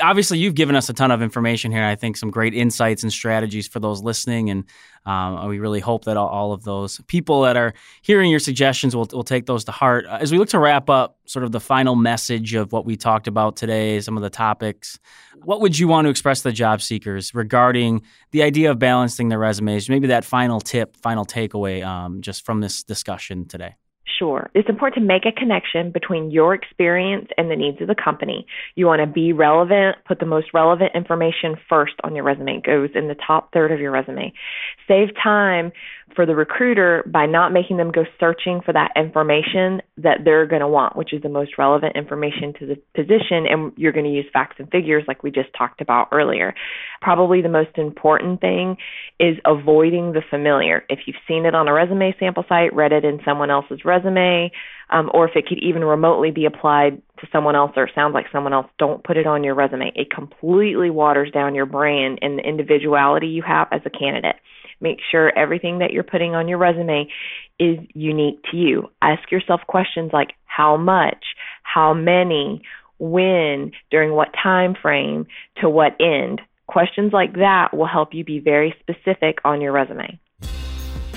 obviously 0.03 0.39
you've 0.39 0.55
given 0.55 0.75
us 0.75 0.89
a 0.89 0.93
ton 0.93 1.11
of 1.11 1.23
information 1.23 1.71
here. 1.71 1.85
I 1.85 1.95
think 1.95 2.17
some 2.17 2.31
great 2.31 2.55
insights 2.55 3.03
and 3.03 3.13
strategies 3.13 3.69
for 3.69 3.81
those 3.81 4.03
listening, 4.03 4.51
and 4.51 4.65
um, 5.07 5.49
we 5.49 5.59
really 5.59 5.81
hope 5.81 6.05
that 6.05 6.17
all, 6.17 6.29
all, 6.29 6.53
of 6.53 6.65
those 6.65 7.01
people 7.07 7.43
that 7.43 7.57
are 7.57 7.73
hearing 8.03 8.31
your 8.31 8.41
suggestions 8.41 8.95
will, 8.95 9.09
will 9.13 9.25
take 9.25 9.47
those 9.47 9.65
to 9.65 9.73
heart. 9.73 10.07
Uh, 10.07 10.19
as 10.21 10.33
we 10.33 10.39
look 10.39 10.49
to 10.51 10.59
wrap 10.59 10.91
up, 10.91 11.19
sort 11.27 11.45
of 11.45 11.53
the 11.53 11.61
final 11.61 11.95
message 11.95 12.55
of 12.55 12.73
what 12.73 12.85
we 12.85 12.97
talked 12.97 13.27
about 13.27 13.57
today, 13.57 14.01
some 14.01 14.17
of 14.17 14.23
the 14.23 14.31
topics. 14.31 14.99
What 15.45 15.61
would 15.61 15.79
you 15.79 15.89
want 15.89 16.07
to 16.07 16.11
express 16.11 16.43
to 16.43 16.49
the 16.49 16.53
job 16.53 16.83
seekers 16.83 17.35
regarding 17.35 18.03
the 18.33 18.43
idea 18.43 18.71
of 18.71 18.79
balancing 18.79 19.29
their 19.29 19.39
resumes? 19.39 19.89
Maybe 19.89 20.09
that 20.09 20.25
final 20.25 20.61
tip, 20.61 20.97
final 20.97 21.25
takeaway, 21.25 21.85
um, 21.85 22.21
just 22.21 22.45
from 22.45 22.61
this 22.61 22.83
discussion 22.83 23.47
today. 23.47 23.77
Sure. 24.17 24.51
It's 24.55 24.69
important 24.69 25.03
to 25.03 25.07
make 25.07 25.27
a 25.27 25.33
connection 25.33 25.91
between 25.93 26.31
your 26.31 26.55
experience 26.55 27.29
and 27.37 27.51
the 27.51 27.57
needs 27.57 27.81
of 27.81 27.89
the 27.89 27.95
company. 27.95 28.47
You 28.75 28.87
want 28.87 29.01
to 29.01 29.07
be 29.07 29.33
relevant, 29.33 29.97
put 30.07 30.19
the 30.19 30.27
most 30.27 30.49
relevant 30.55 30.93
information 30.95 31.57
first 31.69 31.95
on 32.03 32.15
your 32.15 32.25
resume. 32.25 32.57
It 32.57 32.65
goes 32.65 32.91
in 32.95 33.09
the 33.09 33.17
top 33.27 33.53
third 33.53 33.71
of 33.71 33.81
your 33.81 33.91
resume. 33.91 34.33
Save 34.87 35.09
time 35.23 35.73
for 36.19 36.27
the 36.27 36.35
recruiter 36.35 37.05
by 37.07 37.27
not 37.27 37.53
making 37.53 37.77
them 37.77 37.93
go 37.93 38.03
searching 38.19 38.61
for 38.67 38.73
that 38.73 38.91
information 38.97 39.81
that 39.99 40.19
they're 40.25 40.49
going 40.49 40.63
to 40.63 40.67
want, 40.67 40.97
which 40.97 41.15
is 41.15 41.23
the 41.23 41.29
most 41.29 41.53
relevant 41.57 41.95
information 41.95 42.53
to 42.59 42.67
the 42.67 42.75
position. 42.93 43.47
And 43.49 43.71
you're 43.77 43.93
going 43.93 44.05
to 44.05 44.11
use 44.11 44.25
facts 44.33 44.57
and 44.59 44.69
figures 44.69 45.05
like 45.07 45.23
we 45.23 45.31
just 45.31 45.51
talked 45.57 45.81
about 45.81 46.09
earlier. 46.11 46.57
Probably 47.01 47.41
the 47.41 47.49
most 47.49 47.79
important 47.79 48.41
thing 48.41 48.79
is 49.21 49.37
avoiding 49.47 50.11
the 50.11 50.23
familiar. 50.29 50.85
If 50.89 50.99
you've 51.07 51.23
seen 51.29 51.47
it 51.47 51.55
on 51.55 51.69
a 51.69 51.73
resume 51.73 52.13
sample 52.19 52.45
site, 52.49 52.75
read 52.75 52.91
it 52.91 53.05
in 53.05 53.21
someone 53.25 53.53
else's 53.53 53.85
resume, 53.85 54.51
um, 54.91 55.13
or 55.15 55.29
if 55.29 55.37
it 55.37 55.47
could 55.47 55.63
even 55.63 55.85
remotely 55.85 56.33
be 56.33 56.47
applied 56.47 57.01
to 57.21 57.29
someone 57.31 57.55
else 57.55 57.71
or 57.77 57.89
sounds 57.95 58.15
like 58.15 58.27
someone 58.33 58.53
else, 58.53 58.67
don't 58.81 59.05
put 59.05 59.17
it 59.17 59.27
on 59.29 59.45
your 59.45 59.55
resume. 59.55 59.93
It 59.95 60.11
completely 60.11 60.91
waters 60.91 61.31
down 61.31 61.55
your 61.55 61.67
brand 61.67 62.19
and 62.23 62.41
the 62.41 62.43
individuality 62.43 63.29
you 63.29 63.45
have 63.47 63.69
as 63.71 63.83
a 63.87 63.91
candidate. 63.91 64.35
Make 64.81 64.99
sure 65.11 65.37
everything 65.37 65.79
that 65.79 65.93
you're 65.93 66.05
putting 66.05 66.35
on 66.35 66.49
your 66.49 66.59
resume 66.59 67.09
is 67.59 67.79
unique 67.95 68.43
to 68.51 68.57
you. 68.57 68.91
Ask 69.03 69.31
yourself 69.31 69.61
questions 69.67 70.11
like 70.13 70.35
how 70.47 70.77
much, 70.77 71.25
how 71.63 71.95
many, 71.95 72.63
when, 72.99 73.73
during 73.91 74.13
what 74.13 74.29
time 74.41 74.75
frame, 74.81 75.27
to 75.61 75.69
what 75.69 75.97
end. 76.01 76.41
Questions 76.67 77.13
like 77.13 77.35
that 77.35 77.77
will 77.77 77.87
help 77.87 78.13
you 78.13 78.25
be 78.25 78.41
very 78.41 78.75
specific 78.81 79.39
on 79.45 79.61
your 79.61 79.73
resume. 79.73 80.19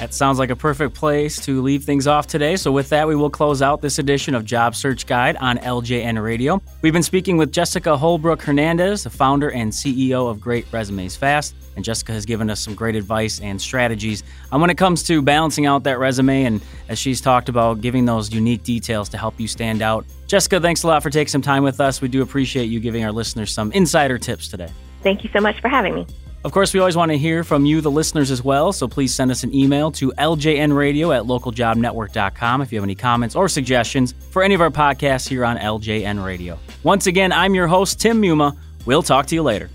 That 0.01 0.15
sounds 0.15 0.39
like 0.39 0.49
a 0.49 0.55
perfect 0.55 0.95
place 0.95 1.39
to 1.45 1.61
leave 1.61 1.83
things 1.83 2.07
off 2.07 2.25
today. 2.25 2.55
So, 2.55 2.71
with 2.71 2.89
that, 2.89 3.07
we 3.07 3.15
will 3.15 3.29
close 3.29 3.61
out 3.61 3.83
this 3.83 3.99
edition 3.99 4.33
of 4.33 4.45
Job 4.45 4.73
Search 4.73 5.05
Guide 5.05 5.35
on 5.35 5.59
LJN 5.59 6.19
Radio. 6.23 6.59
We've 6.81 6.91
been 6.91 7.03
speaking 7.03 7.37
with 7.37 7.51
Jessica 7.51 7.95
Holbrook 7.95 8.41
Hernandez, 8.41 9.03
the 9.03 9.11
founder 9.11 9.51
and 9.51 9.71
CEO 9.71 10.27
of 10.27 10.41
Great 10.41 10.65
Resumes 10.71 11.15
Fast. 11.15 11.53
And 11.75 11.85
Jessica 11.85 12.13
has 12.13 12.25
given 12.25 12.49
us 12.49 12.59
some 12.59 12.73
great 12.73 12.95
advice 12.95 13.39
and 13.41 13.61
strategies 13.61 14.23
on 14.51 14.59
when 14.59 14.71
it 14.71 14.77
comes 14.79 15.03
to 15.03 15.21
balancing 15.21 15.67
out 15.67 15.83
that 15.83 15.99
resume. 15.99 16.45
And 16.45 16.61
as 16.89 16.97
she's 16.97 17.21
talked 17.21 17.47
about, 17.47 17.81
giving 17.81 18.05
those 18.05 18.33
unique 18.33 18.63
details 18.63 19.07
to 19.09 19.19
help 19.19 19.39
you 19.39 19.47
stand 19.47 19.83
out. 19.83 20.03
Jessica, 20.25 20.59
thanks 20.59 20.81
a 20.81 20.87
lot 20.87 21.03
for 21.03 21.11
taking 21.11 21.29
some 21.29 21.43
time 21.43 21.61
with 21.61 21.79
us. 21.79 22.01
We 22.01 22.07
do 22.07 22.23
appreciate 22.23 22.65
you 22.65 22.79
giving 22.79 23.03
our 23.03 23.11
listeners 23.11 23.53
some 23.53 23.71
insider 23.73 24.17
tips 24.17 24.47
today. 24.47 24.71
Thank 25.03 25.23
you 25.23 25.29
so 25.31 25.41
much 25.41 25.61
for 25.61 25.69
having 25.69 25.93
me. 25.93 26.07
Of 26.43 26.51
course, 26.51 26.73
we 26.73 26.79
always 26.79 26.97
want 26.97 27.11
to 27.11 27.17
hear 27.17 27.43
from 27.43 27.65
you, 27.65 27.81
the 27.81 27.91
listeners, 27.91 28.31
as 28.31 28.43
well. 28.43 28.73
So 28.73 28.87
please 28.87 29.13
send 29.13 29.29
us 29.29 29.43
an 29.43 29.53
email 29.53 29.91
to 29.91 30.11
ljnradio 30.17 31.15
at 31.15 31.23
localjobnetwork.com 31.23 32.61
if 32.61 32.71
you 32.71 32.79
have 32.79 32.83
any 32.83 32.95
comments 32.95 33.35
or 33.35 33.47
suggestions 33.47 34.15
for 34.31 34.41
any 34.41 34.55
of 34.55 34.61
our 34.61 34.71
podcasts 34.71 35.27
here 35.27 35.45
on 35.45 35.57
LJN 35.57 36.23
Radio. 36.23 36.57
Once 36.83 37.05
again, 37.05 37.31
I'm 37.31 37.53
your 37.53 37.67
host, 37.67 37.99
Tim 37.99 38.21
Muma. 38.21 38.57
We'll 38.85 39.03
talk 39.03 39.27
to 39.27 39.35
you 39.35 39.43
later. 39.43 39.69